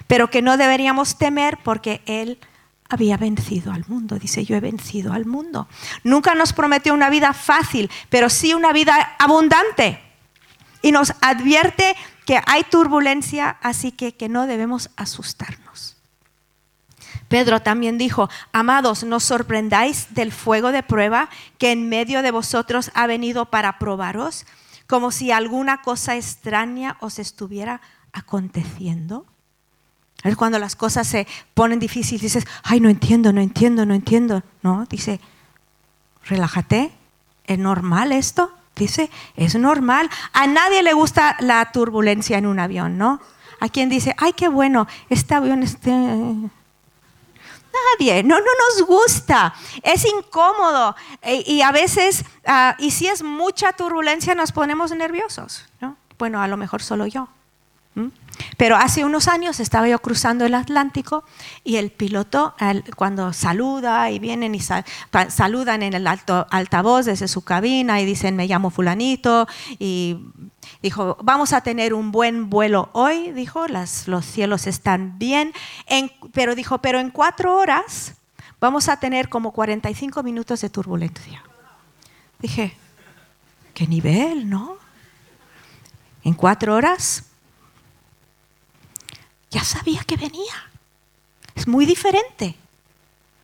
pero 0.08 0.30
que 0.30 0.42
no 0.42 0.58
deberíamos 0.58 1.18
temer 1.18 1.58
porque 1.64 2.02
Él 2.06 2.40
había 2.90 3.18
vencido 3.18 3.72
al 3.72 3.86
mundo. 3.88 4.18
Dice, 4.18 4.46
yo 4.46 4.56
he 4.56 4.60
vencido 4.60 5.14
al 5.14 5.26
mundo. 5.26 5.68
Nunca 6.04 6.36
nos 6.36 6.54
prometió 6.54 6.94
una 6.94 7.10
vida 7.10 7.34
fácil, 7.34 7.90
pero 8.10 8.30
sí 8.30 8.54
una 8.54 8.72
vida 8.74 9.16
abundante. 9.20 10.02
Y 10.82 10.92
nos 10.92 11.14
advierte 11.22 11.96
que 12.26 12.40
hay 12.46 12.64
turbulencia, 12.64 13.58
así 13.62 13.92
que, 13.92 14.16
que 14.16 14.30
no 14.30 14.48
debemos 14.48 14.90
asustarnos. 14.96 15.67
Pedro 17.28 17.62
también 17.62 17.98
dijo, 17.98 18.30
amados, 18.54 19.04
no 19.04 19.20
sorprendáis 19.20 20.14
del 20.14 20.32
fuego 20.32 20.72
de 20.72 20.84
prueba 20.84 21.30
que 21.58 21.72
en 21.72 21.90
medio 21.90 22.22
de 22.22 22.32
vosotros 22.32 22.92
ha 22.94 23.08
venido 23.08 23.46
para 23.46 23.80
probaros, 23.80 24.46
como 24.88 25.12
si 25.12 25.32
alguna 25.32 25.82
cosa 25.82 26.16
extraña 26.16 26.98
os 27.02 27.20
estuviera 27.20 27.82
aconteciendo. 28.14 29.26
Es 30.24 30.36
cuando 30.36 30.58
las 30.58 30.76
cosas 30.76 31.08
se 31.08 31.28
ponen 31.54 31.80
difíciles, 31.80 32.22
dices, 32.22 32.48
ay, 32.64 32.80
no 32.80 32.90
entiendo, 32.90 33.32
no 33.32 33.42
entiendo, 33.42 33.86
no 33.86 33.94
entiendo. 33.94 34.44
No, 34.64 34.86
dice, 34.90 35.20
relájate, 36.26 36.92
¿es 37.46 37.60
normal 37.60 38.12
esto? 38.12 38.52
Dice, 38.76 39.10
es 39.36 39.56
normal. 39.56 40.10
A 40.34 40.48
nadie 40.48 40.82
le 40.84 40.94
gusta 40.94 41.36
la 41.40 41.72
turbulencia 41.72 42.38
en 42.38 42.46
un 42.46 42.60
avión, 42.60 42.98
¿no? 42.98 43.20
A 43.60 43.70
quien 43.70 43.90
dice, 43.90 44.16
ay, 44.18 44.34
qué 44.34 44.48
bueno, 44.48 44.88
este 45.10 45.36
avión 45.36 45.64
está... 45.64 45.92
Nadie, 48.00 48.24
no, 48.24 48.40
no 48.40 48.46
nos 48.46 48.88
gusta, 48.88 49.54
es 49.84 50.06
incómodo 50.06 50.96
e, 51.22 51.44
y 51.46 51.62
a 51.62 51.72
veces, 51.72 52.24
ah, 52.46 52.76
y 52.80 52.92
si 52.92 53.08
es 53.08 53.24
mucha 53.24 53.74
turbulencia, 53.74 54.36
nos 54.36 54.52
ponemos 54.52 54.92
nerviosos, 54.92 55.66
¿no? 55.82 55.98
Bueno, 56.18 56.42
a 56.42 56.48
lo 56.48 56.58
mejor 56.58 56.82
solo 56.82 57.06
yo. 57.06 57.28
Pero 58.58 58.76
hace 58.76 59.06
unos 59.06 59.28
años 59.28 59.60
estaba 59.60 59.88
yo 59.88 60.00
cruzando 60.00 60.46
el 60.46 60.54
Atlántico 60.54 61.24
y 61.64 61.78
el 61.78 61.92
piloto, 61.92 62.56
cuando 62.96 63.34
saluda 63.34 64.10
y 64.12 64.20
vienen 64.20 64.56
y 64.56 64.60
saludan 64.60 65.84
en 65.84 65.94
el 65.94 66.08
altavoz 66.08 67.06
desde 67.06 67.28
su 67.28 67.44
cabina 67.44 68.02
y 68.02 68.06
dicen, 68.06 68.36
me 68.36 68.48
llamo 68.48 68.70
fulanito, 68.70 69.48
y 69.80 70.18
dijo, 70.82 71.18
vamos 71.22 71.54
a 71.54 71.62
tener 71.62 71.94
un 71.94 72.12
buen 72.12 72.50
vuelo 72.50 72.90
hoy, 72.94 73.32
dijo, 73.32 73.68
los 73.68 74.26
cielos 74.26 74.68
están 74.68 75.18
bien, 75.20 75.54
pero 76.34 76.56
dijo, 76.56 76.80
pero 76.80 77.00
en 77.00 77.12
cuatro 77.12 77.56
horas 77.56 78.16
vamos 78.60 78.90
a 78.90 79.00
tener 79.00 79.30
como 79.30 79.52
45 79.52 80.24
minutos 80.24 80.62
de 80.62 80.70
turbulencia. 80.70 81.44
Dije, 82.40 82.76
¿qué 83.74 83.88
nivel, 83.88 84.50
no? 84.50 84.78
En 86.24 86.34
cuatro 86.34 86.76
horas 86.76 87.27
ya 89.58 89.64
sabía 89.64 90.02
que 90.06 90.18
venía. 90.18 90.54
Es 91.56 91.68
muy 91.68 91.88
diferente. 91.88 92.56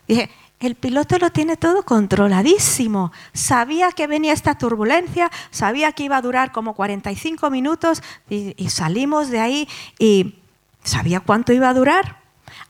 Dije, 0.08 0.30
el 0.60 0.76
piloto 0.76 1.17
lo 1.17 1.32
tiene 1.32 1.58
todo 1.58 1.84
controladísimo. 1.84 3.12
Sabía 3.34 3.91
que 3.91 4.06
venía 4.06 4.32
esta 4.32 4.56
turbulencia, 4.56 5.32
sabía 5.49 5.91
que 5.93 6.04
iba 6.04 6.17
a 6.17 6.21
durar 6.21 6.52
como 6.52 6.76
45 6.76 7.49
minutos 7.49 8.04
y, 8.30 8.54
y, 8.63 8.69
salimos 8.69 9.30
de 9.30 9.39
ahí 9.39 9.67
y 9.97 10.36
sabía 10.84 11.19
cuánto 11.19 11.52
iba 11.52 11.69
a 11.69 11.73
durar. 11.73 12.19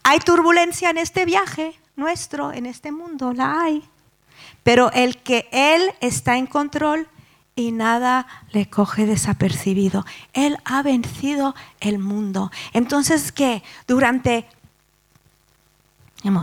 Hay 0.03 0.19
turbulencia 0.19 0.89
en 0.89 0.97
este 0.97 1.25
viaje 1.25 1.77
nuestro, 1.97 2.53
en 2.53 2.65
este 2.65 2.93
mundo, 2.93 3.33
la 3.33 3.61
hay. 3.61 3.83
Pero 4.63 4.89
el 4.93 5.17
que 5.17 5.49
Él 5.51 5.91
está 5.99 6.37
en 6.37 6.47
control 6.47 7.09
y 7.55 7.71
nada 7.71 8.27
le 8.51 8.69
coge 8.69 9.05
desapercibido. 9.05 10.05
Él 10.33 10.57
ha 10.65 10.81
vencido 10.81 11.55
el 11.79 11.99
mundo. 11.99 12.51
Entonces, 12.73 13.31
¿qué? 13.31 13.63
Durante, 13.87 14.47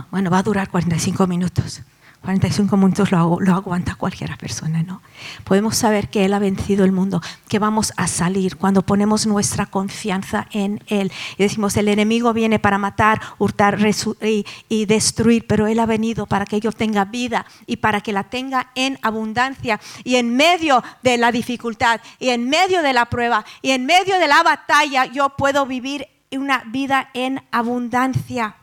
bueno, 0.09 0.29
va 0.29 0.39
a 0.39 0.43
durar 0.43 0.69
45 0.69 1.27
minutos. 1.27 1.81
45 2.21 2.77
minutos 2.77 3.11
lo, 3.11 3.39
lo, 3.39 3.55
aguanta 3.55 3.95
cualquiera 3.95 4.37
persona, 4.37 4.83
¿no? 4.83 5.01
Podemos 5.43 5.75
saber 5.75 6.09
que 6.09 6.23
Él 6.23 6.33
ha 6.35 6.39
vencido 6.39 6.85
el 6.85 6.91
mundo, 6.91 7.19
que 7.47 7.57
vamos 7.57 7.93
a 7.97 8.07
salir 8.07 8.57
cuando 8.57 8.83
ponemos 8.83 9.25
nuestra 9.25 9.65
confianza 9.65 10.47
en 10.51 10.83
Él. 10.85 11.11
Y 11.37 11.43
decimos, 11.43 11.75
el 11.77 11.87
enemigo 11.87 12.31
viene 12.31 12.59
para 12.59 12.77
matar, 12.77 13.19
hurtar 13.39 13.79
y, 14.21 14.45
y 14.69 14.85
destruir, 14.85 15.47
pero 15.47 15.65
Él 15.65 15.79
ha 15.79 15.87
venido 15.87 16.27
para 16.27 16.45
que 16.45 16.59
yo 16.59 16.71
tenga 16.71 17.05
vida 17.05 17.45
y 17.65 17.77
para 17.77 18.01
que 18.01 18.13
la 18.13 18.25
tenga 18.25 18.71
en 18.75 18.99
abundancia. 19.01 19.79
Y 20.03 20.17
en 20.17 20.35
medio 20.35 20.83
de 21.01 21.17
la 21.17 21.31
dificultad, 21.31 22.01
y 22.19 22.29
en 22.29 22.47
medio 22.47 22.83
de 22.83 22.93
la 22.93 23.05
prueba, 23.05 23.45
y 23.63 23.71
en 23.71 23.87
medio 23.87 24.19
de 24.19 24.27
la 24.27 24.43
batalla, 24.43 25.05
yo 25.05 25.29
puedo 25.29 25.65
vivir 25.65 26.07
una 26.31 26.63
vida 26.67 27.09
en 27.15 27.41
abundancia. 27.51 28.55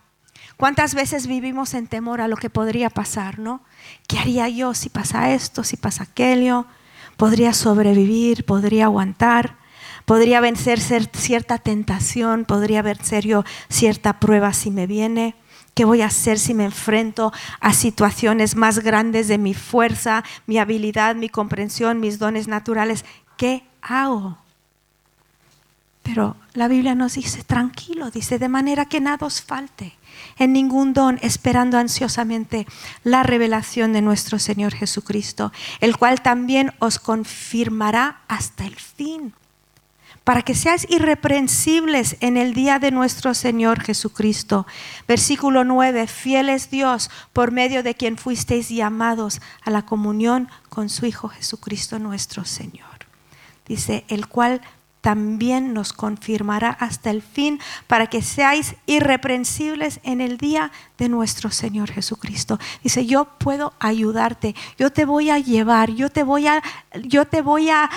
¿Cuántas 0.59 0.97
veces 0.97 1.29
vivimos 1.29 1.73
en 1.75 1.87
temor 1.87 2.21
a 2.21 2.27
lo 2.27 2.37
que 2.37 2.51
podría 2.51 2.90
pasar, 2.90 3.38
no? 3.38 3.62
¿Qué 4.09 4.18
haría 4.18 4.49
yo 4.49 4.75
si 4.75 4.88
pasa 4.88 5.33
esto, 5.33 5.62
si 5.62 5.77
pasa 5.77 6.03
aquello? 6.03 6.66
¿Podría 7.16 7.53
sobrevivir? 7.53 8.44
¿Podría 8.44 8.87
aguantar? 8.87 9.55
¿Podría 10.05 10.40
vencer 10.40 10.81
cierta 10.81 11.59
tentación? 11.59 12.44
¿Podría 12.44 12.83
vencer 12.83 13.25
yo 13.25 13.44
cierta 13.68 14.18
prueba 14.18 14.53
si 14.53 14.73
me 14.73 14.88
viene? 14.88 15.37
¿Qué 15.75 15.85
voy 15.85 16.03
a 16.03 16.07
hacer 16.07 16.40
si 16.40 16.55
me 16.55 16.64
enfrento 16.64 17.33
a 17.61 17.73
situaciones 17.73 18.57
más 18.57 18.81
grandes 18.81 19.29
de 19.29 19.38
mi 19.38 19.55
fuerza, 19.55 20.25
mi 20.49 20.59
habilidad, 20.59 21.14
mi 21.14 21.29
comprensión, 21.29 22.01
mis 22.01 22.18
dones 22.18 22.49
naturales? 22.49 23.05
¿Qué 23.37 23.62
hago? 23.81 24.38
Pero 26.03 26.35
la 26.55 26.66
Biblia 26.66 26.97
nos 26.97 27.14
dice, 27.14 27.44
tranquilo, 27.44 28.11
dice, 28.11 28.40
de 28.40 28.49
manera 28.49 28.87
que 28.87 29.01
nada 29.01 29.25
os 29.25 29.40
falte 29.40 29.97
en 30.38 30.53
ningún 30.53 30.92
don, 30.92 31.18
esperando 31.22 31.79
ansiosamente 31.79 32.66
la 33.05 33.22
revelación 33.22 33.92
de 33.92 34.03
nuestro 34.03 34.38
Señor 34.38 34.74
Jesucristo, 34.74 35.53
el 35.81 35.96
cual 35.96 36.22
también 36.22 36.72
os 36.79 36.98
confirmará 36.98 38.22
hasta 38.29 38.64
el 38.64 38.77
fin, 38.77 39.35
para 40.24 40.42
que 40.42 40.55
seáis 40.55 40.87
irreprensibles 40.90 42.16
en 42.20 42.37
el 42.37 42.53
día 42.53 42.79
de 42.79 42.90
nuestro 42.90 43.33
Señor 43.33 43.81
Jesucristo. 43.81 44.66
Versículo 45.07 45.64
9, 45.64 46.07
fiel 46.07 46.51
es 46.51 46.70
Dios 46.70 47.11
por 47.33 47.51
medio 47.51 47.83
de 47.83 47.94
quien 47.94 48.18
fuisteis 48.18 48.68
llamados 48.68 49.40
a 49.64 49.70
la 49.70 49.87
comunión 49.87 50.48
con 50.68 50.90
su 50.90 51.07
Hijo 51.07 51.29
Jesucristo 51.29 51.98
nuestro 51.98 52.44
Señor. 52.44 52.87
Dice, 53.66 54.05
el 54.09 54.29
cual 54.29 54.61
también 55.09 55.73
nos 55.73 55.94
confirmará 55.94 56.68
hasta 56.68 57.09
el 57.09 57.23
fin 57.23 57.59
para 57.87 58.09
que 58.09 58.21
seáis 58.21 58.75
irreprensibles 58.85 60.01
en 60.03 60.21
el 60.21 60.37
día 60.37 60.71
de 60.99 61.09
nuestro 61.09 61.51
Señor 61.51 61.90
Jesucristo. 61.90 62.59
Dice, 62.83 63.07
yo 63.07 63.25
puedo 63.25 63.73
ayudarte, 63.79 64.55
yo 64.77 64.92
te 64.92 65.07
voy 65.07 65.31
a 65.31 65.38
llevar, 65.38 65.92
yo 65.92 66.11
te 66.11 66.25
voy 66.25 66.47
a, 66.47 66.62
yo 67.05 67.25
te 67.25 67.40
voy 67.40 67.71
a, 67.71 67.88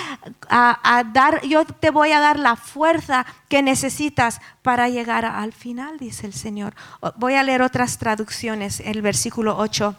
dar, 1.12 1.42
yo 1.46 1.66
te 1.66 1.90
voy 1.90 2.12
a 2.12 2.20
dar 2.20 2.38
la 2.38 2.56
fuerza 2.56 3.26
que 3.50 3.60
necesitas 3.60 4.40
para 4.62 4.88
llegar 4.88 5.26
al 5.26 5.52
final, 5.52 5.98
dice 5.98 6.26
el 6.26 6.32
Señor. 6.32 6.72
Voy 7.16 7.34
a 7.34 7.42
leer 7.42 7.60
otras 7.60 7.98
traducciones, 7.98 8.80
el 8.80 9.02
versículo 9.02 9.58
8 9.58 9.94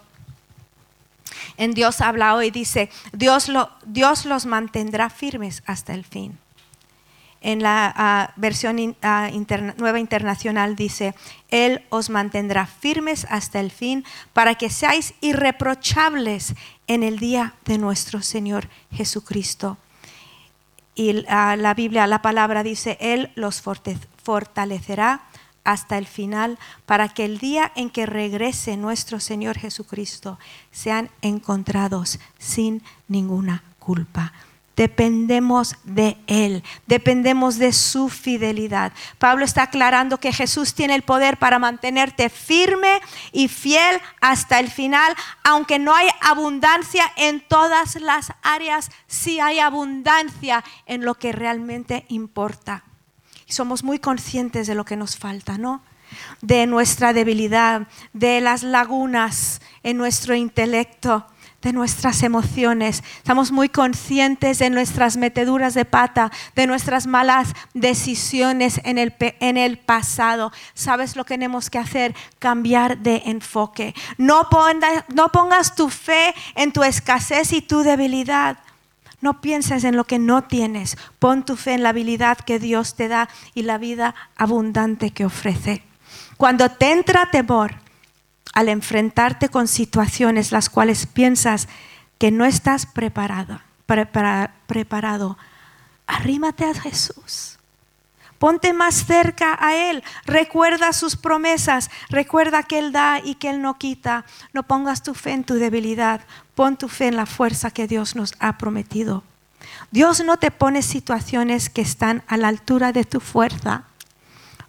en 1.58 1.76
Dios 1.76 2.02
habla 2.02 2.34
hoy, 2.34 2.50
dice, 2.50 2.90
Dios, 3.12 3.50
lo, 3.50 3.70
Dios 3.86 4.26
los 4.26 4.48
mantendrá 4.48 5.12
firmes 5.12 5.62
hasta 5.68 5.94
el 5.94 6.06
fin 6.06 6.40
en 7.44 7.62
la 7.62 8.34
versión 8.38 8.96
nueva 9.78 10.00
internacional 10.00 10.76
dice, 10.76 11.14
Él 11.50 11.84
os 11.90 12.10
mantendrá 12.10 12.66
firmes 12.66 13.28
hasta 13.30 13.60
el 13.60 13.70
fin 13.70 14.06
para 14.32 14.56
que 14.56 14.70
seáis 14.70 15.14
irreprochables 15.22 16.56
en 16.88 17.04
el 17.04 17.20
día 17.20 17.54
de 17.66 17.78
nuestro 17.78 18.22
Señor 18.22 18.70
Jesucristo. 18.92 19.78
Y 20.96 21.14
la 21.14 21.74
Biblia, 21.76 22.08
la 22.08 22.22
palabra 22.22 22.64
dice, 22.64 22.98
Él 23.02 23.32
los 23.36 23.62
fortalecerá 23.62 25.22
hasta 25.64 25.98
el 25.98 26.08
final 26.08 26.58
para 26.86 27.10
que 27.10 27.26
el 27.26 27.40
día 27.40 27.72
en 27.76 27.90
que 27.90 28.06
regrese 28.06 28.78
nuestro 28.78 29.20
Señor 29.20 29.58
Jesucristo 29.58 30.40
sean 30.72 31.10
encontrados 31.22 32.20
sin 32.38 32.84
ninguna 33.08 33.64
culpa. 33.80 34.34
Dependemos 34.76 35.76
de 35.84 36.18
Él, 36.26 36.64
dependemos 36.88 37.60
de 37.60 37.74
su 37.74 38.10
fidelidad. 38.10 38.92
Pablo 39.20 39.46
está 39.46 39.64
aclarando 39.64 40.20
que 40.20 40.34
Jesús 40.34 40.74
tiene 40.74 40.96
el 40.96 41.04
poder 41.04 41.38
para 41.38 41.60
mantenerte 41.60 42.30
firme 42.30 43.00
y 43.32 43.50
fiel 43.50 44.02
hasta 44.20 44.60
el 44.60 44.72
final, 44.72 45.16
aunque 45.44 45.78
no 45.78 45.94
hay 45.94 46.08
abundancia 46.22 47.04
en 47.18 47.42
todas 47.42 48.02
las 48.02 48.34
áreas, 48.42 48.90
sí 49.06 49.40
hay 49.40 49.60
abundancia 49.60 50.64
en 50.88 51.06
lo 51.06 51.14
que 51.16 51.32
realmente 51.32 52.06
importa. 52.10 52.84
Somos 53.46 53.84
muy 53.84 54.00
conscientes 54.00 54.66
de 54.66 54.74
lo 54.74 54.86
que 54.86 54.98
nos 54.98 55.18
falta, 55.18 55.60
¿no? 55.60 55.84
De 56.42 56.66
nuestra 56.66 57.14
debilidad, 57.14 57.88
de 58.14 58.42
las 58.42 58.64
lagunas 58.64 59.62
en 59.84 59.98
nuestro 59.98 60.34
intelecto 60.34 61.28
de 61.64 61.74
nuestras 61.74 62.22
emociones, 62.24 63.04
estamos 63.18 63.52
muy 63.52 63.70
conscientes 63.70 64.60
de 64.60 64.70
nuestras 64.70 65.18
meteduras 65.18 65.74
de 65.74 65.86
pata, 65.86 66.32
de 66.56 66.68
nuestras 66.68 67.08
malas 67.08 67.54
decisiones 67.74 68.82
en 68.84 68.98
el, 68.98 69.16
en 69.20 69.58
el 69.58 69.80
pasado. 69.80 70.52
¿Sabes 70.74 71.16
lo 71.16 71.24
que 71.24 71.36
tenemos 71.36 71.70
que 71.70 71.80
hacer? 71.80 72.14
Cambiar 72.38 73.00
de 73.00 73.24
enfoque. 73.26 73.96
No, 74.18 74.48
no 75.16 75.30
pongas 75.30 75.74
tu 75.76 75.90
fe 75.90 76.36
en 76.56 76.72
tu 76.72 76.84
escasez 76.84 77.54
y 77.54 77.62
tu 77.62 77.82
debilidad. 77.82 78.58
No 79.22 79.40
pienses 79.40 79.86
en 79.86 79.96
lo 79.96 80.04
que 80.04 80.20
no 80.20 80.44
tienes. 80.44 80.98
Pon 81.18 81.46
tu 81.46 81.56
fe 81.56 81.74
en 81.74 81.84
la 81.84 81.90
habilidad 81.90 82.38
que 82.38 82.60
Dios 82.60 82.96
te 82.96 83.08
da 83.08 83.30
y 83.54 83.62
la 83.62 83.78
vida 83.78 84.16
abundante 84.36 85.12
que 85.12 85.24
ofrece. 85.26 85.82
Cuando 86.36 86.70
te 86.70 86.92
entra 86.92 87.32
temor, 87.32 87.76
al 88.54 88.70
enfrentarte 88.70 89.50
con 89.50 89.68
situaciones 89.68 90.52
las 90.52 90.70
cuales 90.70 91.06
piensas 91.08 91.68
que 92.20 92.32
no 92.32 92.46
estás 92.46 92.86
preparado, 92.86 93.60
preparado, 93.86 95.38
arrímate 96.08 96.64
a 96.64 96.74
Jesús. 96.74 97.60
Ponte 98.38 98.74
más 98.74 99.06
cerca 99.06 99.58
a 99.60 99.76
Él. 99.76 100.04
Recuerda 100.26 100.92
sus 100.92 101.16
promesas. 101.16 101.90
Recuerda 102.10 102.64
que 102.64 102.78
Él 102.78 102.92
da 102.92 103.22
y 103.24 103.36
que 103.36 103.50
Él 103.50 103.62
no 103.62 103.78
quita. 103.78 104.26
No 104.52 104.64
pongas 104.64 105.02
tu 105.02 105.14
fe 105.14 105.32
en 105.32 105.46
tu 105.46 105.54
debilidad. 105.54 106.22
Pon 106.54 106.76
tu 106.76 106.90
fe 106.90 107.08
en 107.08 107.16
la 107.16 107.26
fuerza 107.26 107.72
que 107.72 107.88
Dios 107.88 108.18
nos 108.18 108.36
ha 108.40 108.58
prometido. 108.58 109.24
Dios 109.92 110.26
no 110.26 110.36
te 110.36 110.52
pone 110.52 110.82
situaciones 110.82 111.70
que 111.70 111.82
están 111.82 112.22
a 112.28 112.36
la 112.36 112.50
altura 112.50 112.92
de 112.92 113.06
tu 113.06 113.22
fuerza 113.22 113.84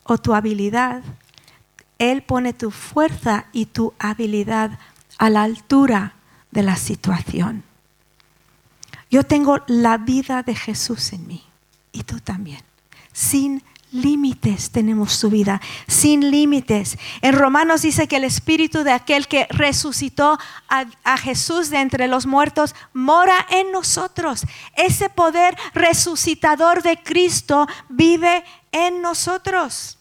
o 0.05 0.19
tu 0.19 0.35
habilidad 0.35 1.03
él 1.99 2.23
pone 2.23 2.53
tu 2.53 2.71
fuerza 2.71 3.47
y 3.53 3.67
tu 3.67 3.95
habilidad 3.99 4.79
a 5.19 5.31
la 5.31 5.43
altura 5.43 6.15
de 6.51 6.63
la 6.63 6.77
situación. 6.77 7.63
Yo 9.11 9.23
tengo 9.25 9.63
la 9.67 9.99
vida 9.99 10.43
de 10.43 10.55
Jesús 10.55 11.13
en 11.13 11.27
mí 11.27 11.45
y 11.93 12.03
tú 12.03 12.21
también. 12.21 12.61
Sin 13.13 13.63
límites 13.93 14.71
tenemos 14.71 15.13
su 15.13 15.31
vida, 15.31 15.61
sin 15.87 16.31
límites. 16.31 16.99
En 17.23 17.35
Romanos 17.35 17.83
dice 17.83 18.09
que 18.09 18.17
el 18.17 18.25
espíritu 18.25 18.83
de 18.83 18.91
aquel 18.91 19.29
que 19.29 19.47
resucitó 19.51 20.37
a, 20.69 20.87
a, 21.05 21.17
Jesús 21.17 21.71
de 21.71 21.79
entre 21.79 22.09
los 22.09 22.27
muertos 22.27 22.75
mora 22.93 23.47
en 23.51 23.71
nosotros. 23.71 24.45
Ese 24.77 25.11
poder 25.11 25.57
resucitador 25.75 26.83
de 26.83 27.01
Cristo 27.01 27.69
vive 27.89 28.45
en 28.73 29.01
nosotros. 29.01 29.99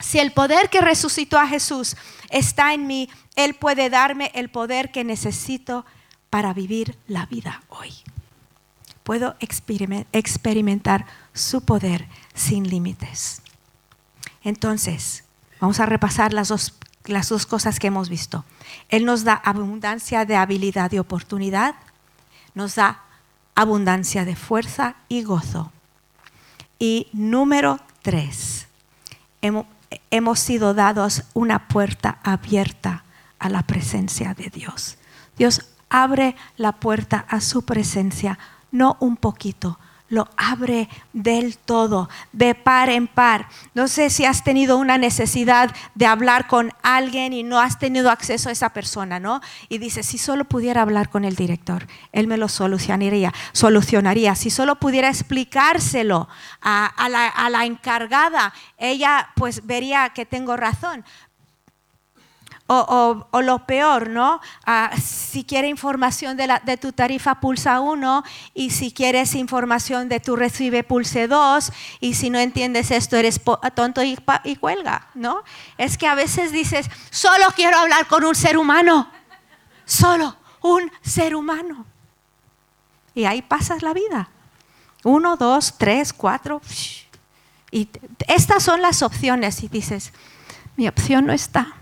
Si 0.00 0.18
el 0.18 0.32
poder 0.32 0.70
que 0.70 0.80
resucitó 0.80 1.38
a 1.38 1.48
Jesús 1.48 1.96
está 2.30 2.72
en 2.72 2.86
mí, 2.86 3.10
Él 3.36 3.54
puede 3.54 3.90
darme 3.90 4.30
el 4.34 4.48
poder 4.48 4.90
que 4.92 5.04
necesito 5.04 5.84
para 6.30 6.52
vivir 6.52 6.96
la 7.06 7.26
vida 7.26 7.62
hoy. 7.68 7.92
Puedo 9.02 9.36
experimentar 9.40 11.06
su 11.32 11.62
poder 11.62 12.06
sin 12.34 12.68
límites. 12.68 13.42
Entonces, 14.42 15.24
vamos 15.60 15.80
a 15.80 15.86
repasar 15.86 16.32
las 16.32 16.48
dos, 16.48 16.74
las 17.06 17.28
dos 17.28 17.46
cosas 17.46 17.78
que 17.78 17.86
hemos 17.88 18.08
visto. 18.08 18.44
Él 18.90 19.04
nos 19.04 19.24
da 19.24 19.34
abundancia 19.34 20.24
de 20.24 20.36
habilidad 20.36 20.92
y 20.92 20.98
oportunidad, 20.98 21.74
nos 22.54 22.76
da 22.76 23.02
abundancia 23.54 24.24
de 24.24 24.36
fuerza 24.36 24.96
y 25.08 25.22
gozo. 25.22 25.72
Y 26.78 27.08
número 27.12 27.80
tres, 28.02 28.68
hemos 29.42 29.66
sido 30.38 30.74
dados 30.74 31.24
una 31.34 31.68
puerta 31.68 32.18
abierta 32.22 33.04
a 33.38 33.48
la 33.48 33.62
presencia 33.62 34.34
de 34.34 34.50
Dios. 34.50 34.98
Dios 35.36 35.66
abre 35.88 36.36
la 36.56 36.72
puerta 36.72 37.24
a 37.28 37.40
su 37.40 37.64
presencia, 37.64 38.38
no 38.70 38.96
un 39.00 39.16
poquito, 39.16 39.78
lo 40.08 40.28
abre 40.36 40.88
del 41.12 41.58
todo, 41.58 42.08
de 42.32 42.54
par 42.54 42.88
en 42.88 43.06
par. 43.06 43.48
No 43.74 43.88
sé 43.88 44.10
si 44.10 44.24
has 44.24 44.44
tenido 44.44 44.78
una 44.78 44.98
necesidad 44.98 45.74
de 45.94 46.06
hablar 46.06 46.46
con 46.46 46.72
alguien 46.82 47.32
y 47.32 47.42
no 47.42 47.60
has 47.60 47.78
tenido 47.78 48.10
acceso 48.10 48.48
a 48.48 48.52
esa 48.52 48.70
persona, 48.70 49.20
¿no? 49.20 49.40
Y 49.68 49.78
dices, 49.78 50.06
si 50.06 50.18
solo 50.18 50.44
pudiera 50.44 50.82
hablar 50.82 51.10
con 51.10 51.24
el 51.24 51.36
director, 51.36 51.86
él 52.12 52.26
me 52.26 52.36
lo 52.36 52.48
solucionaría, 52.48 53.32
solucionaría. 53.52 54.34
Si 54.34 54.50
solo 54.50 54.76
pudiera 54.76 55.08
explicárselo 55.08 56.28
a, 56.60 57.08
la, 57.10 57.28
a 57.28 57.50
la 57.50 57.64
encargada, 57.64 58.52
ella 58.78 59.30
pues 59.34 59.66
vería 59.66 60.10
que 60.10 60.26
tengo 60.26 60.56
razón. 60.56 61.04
O, 62.70 63.24
lo 63.40 63.66
peor, 63.66 64.10
¿no? 64.10 64.42
Ah, 64.66 64.90
si 65.02 65.42
quiere 65.42 65.68
información 65.68 66.36
de, 66.36 66.76
tu 66.76 66.92
tarifa, 66.92 67.40
pulsa 67.40 67.80
1 67.80 68.22
y 68.52 68.68
si 68.68 68.92
quieres 68.92 69.34
información 69.34 70.10
de 70.10 70.20
tu 70.20 70.36
recibe, 70.36 70.84
pulse 70.84 71.28
2 71.28 71.72
y 72.00 72.12
si 72.12 72.28
no 72.28 72.38
entiendes 72.38 72.90
esto, 72.90 73.16
eres 73.16 73.40
tonto 73.74 74.02
y, 74.02 74.18
y 74.44 74.56
cuelga, 74.56 75.08
¿no? 75.14 75.44
Es 75.78 75.96
que 75.96 76.06
a 76.06 76.14
veces 76.14 76.52
dices, 76.52 76.90
solo 77.08 77.46
quiero 77.56 77.78
hablar 77.78 78.06
con 78.06 78.22
un 78.22 78.34
ser 78.34 78.58
humano, 78.58 79.10
solo 79.86 80.36
un 80.60 80.92
ser 81.00 81.34
humano. 81.34 81.86
Y 83.14 83.24
ahí 83.24 83.40
pasas 83.40 83.82
la 83.82 83.94
vida. 83.94 84.28
Uno, 85.04 85.38
dos, 85.38 85.76
tres, 85.78 86.12
cuatro. 86.12 86.60
Y 87.70 87.88
estas 88.26 88.62
son 88.62 88.82
las 88.82 89.00
opciones 89.00 89.62
y 89.62 89.68
dices, 89.68 90.12
mi 90.76 90.86
opción 90.86 91.24
no 91.24 91.32
está 91.32 91.77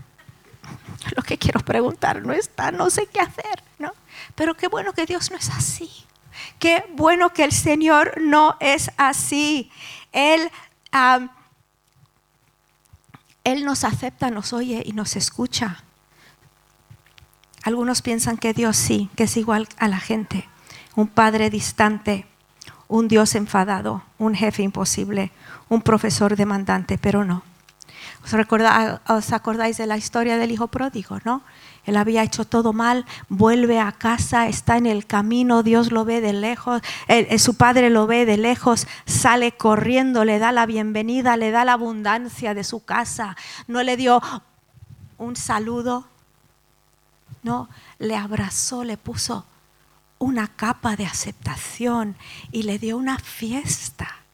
lo 1.16 1.22
que 1.22 1.38
quiero 1.38 1.60
preguntar 1.60 2.24
no 2.24 2.32
está, 2.32 2.70
no 2.70 2.90
sé 2.90 3.06
qué 3.06 3.20
hacer, 3.20 3.62
¿no? 3.78 3.92
Pero 4.34 4.54
qué 4.54 4.68
bueno 4.68 4.92
que 4.92 5.06
Dios 5.06 5.30
no 5.30 5.36
es 5.36 5.50
así. 5.50 5.90
Qué 6.58 6.84
bueno 6.94 7.32
que 7.32 7.44
el 7.44 7.52
Señor 7.52 8.20
no 8.20 8.56
es 8.60 8.90
así. 8.96 9.70
Él, 10.12 10.50
Él 13.44 13.64
nos 13.64 13.84
acepta, 13.84 14.30
nos 14.30 14.52
oye 14.52 14.82
y 14.84 14.92
nos 14.92 15.16
escucha. 15.16 15.82
Algunos 17.62 18.02
piensan 18.02 18.36
que 18.36 18.54
Dios 18.54 18.76
sí, 18.76 19.10
que 19.16 19.24
es 19.24 19.36
igual 19.36 19.68
a 19.78 19.88
la 19.88 19.98
gente. 19.98 20.48
Un 20.94 21.08
padre 21.08 21.50
distante, 21.50 22.26
un 22.88 23.08
Dios 23.08 23.34
enfadado, 23.34 24.02
un 24.18 24.34
jefe 24.34 24.62
imposible, 24.62 25.32
un 25.68 25.82
profesor 25.82 26.36
demandante, 26.36 26.96
pero 26.96 27.24
no. 27.24 27.42
¿Os, 28.26 29.32
acordáis 29.32 29.76
de 29.76 29.86
la 29.86 29.96
historia 29.96 30.36
del 30.36 30.50
hijo 30.50 30.66
pródigo, 30.66 31.18
no? 31.24 31.42
Él 31.84 31.96
había 31.96 32.24
hecho 32.24 32.44
todo 32.44 32.72
mal, 32.72 33.06
vuelve 33.28 33.78
a 33.78 33.92
casa, 33.92 34.48
está 34.48 34.76
en 34.76 34.86
el 34.86 35.06
camino, 35.06 35.62
Dios 35.62 35.92
lo 35.92 36.04
ve 36.04 36.20
de 36.20 36.32
lejos, 36.32 36.82
su 37.38 37.54
padre 37.54 37.90
lo 37.90 38.08
ve 38.08 38.26
de 38.26 38.36
lejos, 38.36 38.88
sale 39.06 39.52
corriendo, 39.52 40.24
le 40.24 40.40
da 40.40 40.50
la 40.50 40.66
bienvenida, 40.66 41.36
le 41.36 41.52
da 41.52 41.64
la 41.64 41.74
abundancia 41.74 42.54
de 42.54 42.64
su 42.64 42.84
casa, 42.84 43.36
no 43.68 43.84
le 43.84 43.96
dio 43.96 44.20
un 45.18 45.36
saludo, 45.36 46.08
no, 47.44 47.68
le 48.00 48.16
abrazó, 48.16 48.82
le 48.82 48.96
puso 48.96 49.46
una 50.18 50.48
capa 50.48 50.96
de 50.96 51.06
aceptación 51.06 52.16
y 52.50 52.64
le 52.64 52.80
dio 52.80 52.96
una 52.96 53.18
fiesta. 53.18 54.25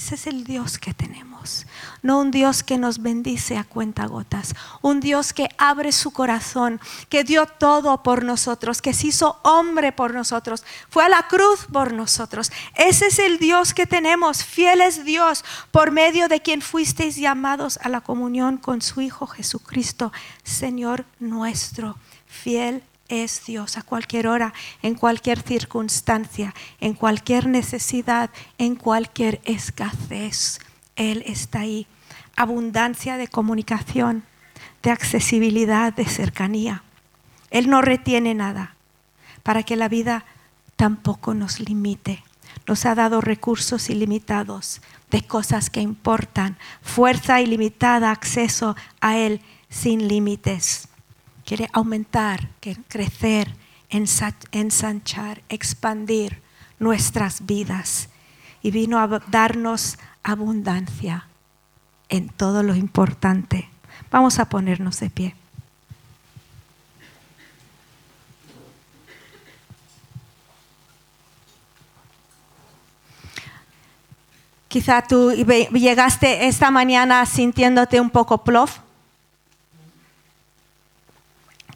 Ese 0.00 0.14
es 0.14 0.26
el 0.26 0.44
Dios 0.44 0.78
que 0.78 0.94
tenemos. 0.94 1.66
No 2.00 2.20
un 2.20 2.30
Dios 2.30 2.62
que 2.62 2.78
nos 2.78 3.02
bendice 3.02 3.58
a 3.58 3.64
cuentagotas. 3.64 4.54
Un 4.80 4.98
Dios 4.98 5.34
que 5.34 5.50
abre 5.58 5.92
su 5.92 6.10
corazón, 6.10 6.80
que 7.10 7.22
dio 7.22 7.44
todo 7.44 8.02
por 8.02 8.24
nosotros, 8.24 8.80
que 8.80 8.94
se 8.94 9.08
hizo 9.08 9.38
hombre 9.42 9.92
por 9.92 10.14
nosotros, 10.14 10.64
fue 10.88 11.04
a 11.04 11.10
la 11.10 11.28
cruz 11.28 11.66
por 11.70 11.92
nosotros. 11.92 12.50
Ese 12.76 13.08
es 13.08 13.18
el 13.18 13.36
Dios 13.36 13.74
que 13.74 13.86
tenemos. 13.86 14.42
Fiel 14.42 14.80
es 14.80 15.04
Dios 15.04 15.44
por 15.70 15.90
medio 15.90 16.28
de 16.28 16.40
quien 16.40 16.62
fuisteis 16.62 17.16
llamados 17.16 17.78
a 17.82 17.90
la 17.90 18.00
comunión 18.00 18.56
con 18.56 18.80
su 18.80 19.02
Hijo 19.02 19.26
Jesucristo, 19.26 20.14
Señor 20.44 21.04
nuestro. 21.18 21.98
Fiel 22.26 22.82
es 23.10 23.44
Dios 23.44 23.76
a 23.76 23.82
cualquier 23.82 24.28
hora, 24.28 24.54
en 24.82 24.94
cualquier 24.94 25.42
circunstancia, 25.42 26.54
en 26.80 26.94
cualquier 26.94 27.46
necesidad, 27.46 28.30
en 28.56 28.76
cualquier 28.76 29.40
escasez. 29.44 30.60
Él 30.96 31.22
está 31.26 31.60
ahí. 31.60 31.86
Abundancia 32.36 33.16
de 33.18 33.28
comunicación, 33.28 34.24
de 34.82 34.90
accesibilidad, 34.90 35.92
de 35.92 36.06
cercanía. 36.06 36.84
Él 37.50 37.68
no 37.68 37.82
retiene 37.82 38.34
nada 38.34 38.76
para 39.42 39.62
que 39.62 39.76
la 39.76 39.88
vida 39.88 40.24
tampoco 40.76 41.34
nos 41.34 41.60
limite. 41.60 42.24
Nos 42.66 42.86
ha 42.86 42.94
dado 42.94 43.20
recursos 43.20 43.90
ilimitados 43.90 44.80
de 45.10 45.22
cosas 45.22 45.70
que 45.70 45.80
importan, 45.80 46.56
fuerza 46.82 47.40
ilimitada, 47.40 48.10
acceso 48.10 48.76
a 49.00 49.16
Él 49.16 49.40
sin 49.68 50.06
límites. 50.06 50.89
Quiere 51.50 51.68
aumentar, 51.72 52.48
crecer, 52.86 53.52
ensanchar, 54.52 55.42
expandir 55.48 56.40
nuestras 56.78 57.44
vidas. 57.44 58.08
Y 58.62 58.70
vino 58.70 59.00
a 59.00 59.08
darnos 59.32 59.98
abundancia 60.22 61.26
en 62.08 62.28
todo 62.28 62.62
lo 62.62 62.76
importante. 62.76 63.68
Vamos 64.12 64.38
a 64.38 64.48
ponernos 64.48 65.00
de 65.00 65.10
pie. 65.10 65.34
Quizá 74.68 75.02
tú 75.02 75.32
llegaste 75.32 76.46
esta 76.46 76.70
mañana 76.70 77.26
sintiéndote 77.26 78.00
un 78.00 78.10
poco 78.10 78.44
plof. 78.44 78.78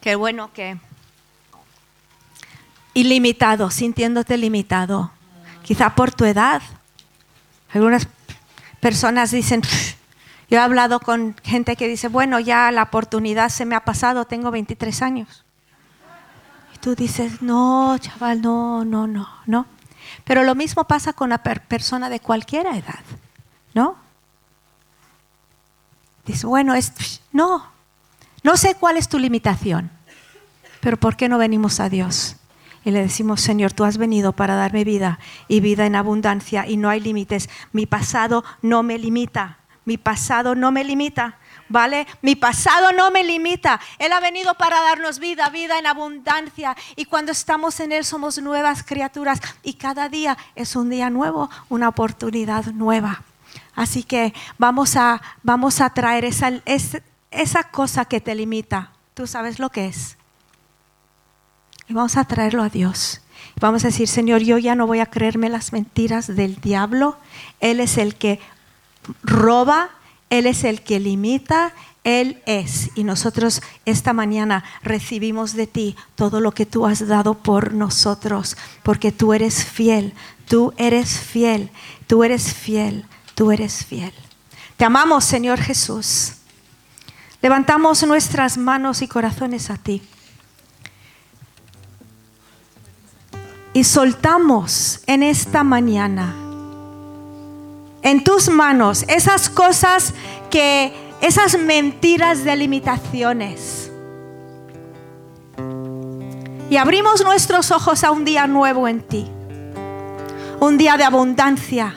Qué 0.05 0.15
bueno 0.15 0.53
que... 0.53 0.77
Ilimitado, 2.93 3.71
sintiéndote 3.71 4.37
limitado. 4.37 5.09
Quizá 5.63 5.95
por 5.95 6.11
tu 6.11 6.25
edad. 6.25 6.61
Algunas 7.73 8.07
personas 8.79 9.31
dicen, 9.31 9.63
yo 10.47 10.59
he 10.59 10.61
hablado 10.61 10.99
con 10.99 11.35
gente 11.41 11.75
que 11.75 11.87
dice, 11.87 12.07
bueno, 12.07 12.39
ya 12.39 12.69
la 12.69 12.83
oportunidad 12.83 13.49
se 13.49 13.65
me 13.65 13.73
ha 13.75 13.83
pasado, 13.83 14.25
tengo 14.25 14.51
23 14.51 15.01
años. 15.01 15.43
Y 16.75 16.77
tú 16.77 16.93
dices, 16.93 17.41
no, 17.41 17.97
chaval, 17.97 18.43
no, 18.43 18.85
no, 18.85 19.07
no, 19.07 19.27
no. 19.47 19.65
Pero 20.23 20.43
lo 20.43 20.53
mismo 20.53 20.83
pasa 20.83 21.13
con 21.13 21.29
una 21.29 21.39
persona 21.39 22.11
de 22.11 22.19
cualquier 22.19 22.67
edad, 22.67 23.03
¿no? 23.73 23.97
Dice, 26.27 26.45
bueno, 26.45 26.75
es, 26.75 27.21
no, 27.31 27.73
no 28.45 28.55
sé 28.55 28.75
cuál 28.75 28.97
es 28.97 29.09
tu 29.09 29.17
limitación, 29.17 29.89
pero 30.85 30.97
¿por 30.97 31.17
qué 31.17 31.29
no 31.29 31.39
venimos 31.39 31.79
a 31.79 31.89
Dios? 31.89 32.35
Y 32.83 32.91
le 32.91 33.01
decimos, 33.01 33.41
Señor, 33.41 33.73
tú 33.73 33.85
has 33.85 33.97
venido 33.97 34.33
para 34.33 34.53
darme 34.53 34.83
vida 34.83 35.17
y 35.47 35.59
vida 35.59 35.87
en 35.87 35.95
abundancia 35.95 36.67
y 36.67 36.77
no 36.77 36.89
hay 36.89 36.99
límites. 36.99 37.49
Mi 37.71 37.87
pasado 37.87 38.43
no 38.61 38.83
me 38.83 38.99
limita, 38.99 39.57
mi 39.83 39.97
pasado 39.97 40.53
no 40.53 40.71
me 40.71 40.83
limita. 40.83 41.39
¿vale? 41.69 42.05
Mi 42.21 42.35
pasado 42.35 42.91
no 42.91 43.09
me 43.09 43.23
limita. 43.23 43.79
Él 43.97 44.11
ha 44.11 44.19
venido 44.19 44.53
para 44.53 44.79
darnos 44.83 45.17
vida, 45.17 45.49
vida 45.49 45.79
en 45.79 45.87
abundancia. 45.87 46.77
Y 46.95 47.05
cuando 47.05 47.31
estamos 47.31 47.79
en 47.79 47.91
Él 47.91 48.05
somos 48.05 48.37
nuevas 48.37 48.83
criaturas. 48.83 49.41
Y 49.63 49.73
cada 49.73 50.07
día 50.07 50.37
es 50.53 50.75
un 50.75 50.91
día 50.91 51.09
nuevo, 51.09 51.49
una 51.67 51.89
oportunidad 51.89 52.65
nueva. 52.65 53.23
Así 53.73 54.03
que 54.03 54.35
vamos 54.59 54.95
a, 54.95 55.19
vamos 55.41 55.81
a 55.81 55.89
traer 55.89 56.25
esa, 56.25 56.51
esa 57.31 57.63
cosa 57.71 58.05
que 58.05 58.21
te 58.21 58.35
limita. 58.35 58.91
Tú 59.15 59.25
sabes 59.25 59.57
lo 59.57 59.71
que 59.71 59.87
es. 59.87 60.15
Y 61.87 61.93
vamos 61.93 62.17
a 62.17 62.25
traerlo 62.25 62.63
a 62.63 62.69
Dios. 62.69 63.21
Vamos 63.59 63.83
a 63.83 63.87
decir, 63.87 64.07
Señor, 64.07 64.41
yo 64.41 64.57
ya 64.57 64.75
no 64.75 64.87
voy 64.87 64.99
a 64.99 65.05
creerme 65.05 65.49
las 65.49 65.71
mentiras 65.71 66.27
del 66.27 66.55
diablo. 66.55 67.17
Él 67.59 67.79
es 67.79 67.97
el 67.97 68.15
que 68.15 68.39
roba, 69.23 69.91
él 70.29 70.47
es 70.47 70.63
el 70.63 70.81
que 70.81 70.99
limita, 70.99 71.73
Él 72.03 72.41
es. 72.45 72.89
Y 72.95 73.03
nosotros 73.03 73.61
esta 73.85 74.13
mañana 74.13 74.63
recibimos 74.81 75.53
de 75.53 75.67
ti 75.67 75.95
todo 76.15 76.41
lo 76.41 76.51
que 76.51 76.65
tú 76.65 76.85
has 76.85 77.07
dado 77.07 77.35
por 77.35 77.73
nosotros, 77.73 78.57
porque 78.83 79.11
tú 79.11 79.33
eres 79.33 79.63
fiel, 79.63 80.13
tú 80.47 80.73
eres 80.77 81.19
fiel, 81.19 81.69
tú 82.07 82.23
eres 82.23 82.53
fiel, 82.53 83.05
tú 83.35 83.51
eres 83.51 83.85
fiel. 83.85 84.13
Te 84.77 84.85
amamos, 84.85 85.23
Señor 85.25 85.59
Jesús. 85.59 86.33
Levantamos 87.41 88.05
nuestras 88.05 88.57
manos 88.57 89.01
y 89.01 89.07
corazones 89.07 89.69
a 89.69 89.77
ti. 89.77 90.01
Soltamos 93.85 94.99
en 95.07 95.23
esta 95.23 95.63
mañana 95.63 96.35
en 98.05 98.23
tus 98.23 98.49
manos 98.49 99.03
esas 99.07 99.49
cosas 99.49 100.13
que, 100.51 100.93
esas 101.21 101.57
mentiras 101.57 102.43
de 102.43 102.55
limitaciones. 102.55 103.91
Y 106.69 106.77
abrimos 106.77 107.23
nuestros 107.23 107.71
ojos 107.71 108.03
a 108.03 108.11
un 108.11 108.23
día 108.23 108.45
nuevo 108.45 108.87
en 108.87 109.01
ti. 109.01 109.27
Un 110.59 110.77
día 110.77 110.97
de 110.97 111.03
abundancia. 111.03 111.95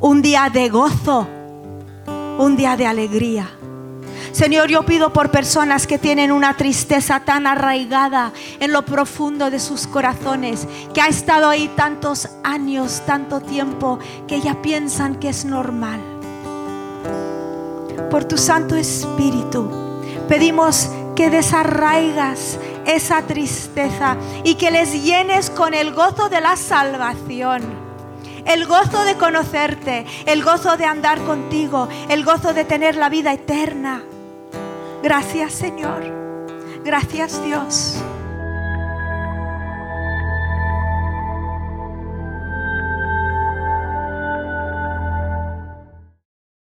Un 0.00 0.20
día 0.20 0.50
de 0.52 0.68
gozo. 0.68 1.26
Un 2.38 2.56
día 2.56 2.76
de 2.76 2.86
alegría. 2.86 3.48
Señor, 4.38 4.68
yo 4.68 4.84
pido 4.84 5.12
por 5.12 5.32
personas 5.32 5.88
que 5.88 5.98
tienen 5.98 6.30
una 6.30 6.56
tristeza 6.56 7.18
tan 7.18 7.48
arraigada 7.48 8.32
en 8.60 8.72
lo 8.72 8.84
profundo 8.84 9.50
de 9.50 9.58
sus 9.58 9.88
corazones, 9.88 10.68
que 10.94 11.00
ha 11.00 11.08
estado 11.08 11.48
ahí 11.48 11.66
tantos 11.74 12.28
años, 12.44 13.02
tanto 13.04 13.40
tiempo, 13.40 13.98
que 14.28 14.40
ya 14.40 14.62
piensan 14.62 15.16
que 15.16 15.30
es 15.30 15.44
normal. 15.44 16.00
Por 18.12 18.26
tu 18.26 18.38
Santo 18.38 18.76
Espíritu, 18.76 19.72
pedimos 20.28 20.88
que 21.16 21.30
desarraigas 21.30 22.60
esa 22.86 23.22
tristeza 23.22 24.16
y 24.44 24.54
que 24.54 24.70
les 24.70 25.02
llenes 25.02 25.50
con 25.50 25.74
el 25.74 25.92
gozo 25.92 26.28
de 26.28 26.40
la 26.40 26.54
salvación 26.54 27.88
el 28.46 28.66
gozo 28.66 29.04
de 29.04 29.16
conocerte, 29.16 30.06
el 30.24 30.42
gozo 30.42 30.78
de 30.78 30.86
andar 30.86 31.18
contigo, 31.24 31.88
el 32.08 32.24
gozo 32.24 32.54
de 32.54 32.64
tener 32.64 32.94
la 32.94 33.10
vida 33.10 33.32
eterna. 33.34 34.04
Gracias 35.02 35.52
Señor. 35.52 36.02
Gracias 36.84 37.42
Dios. 37.44 38.02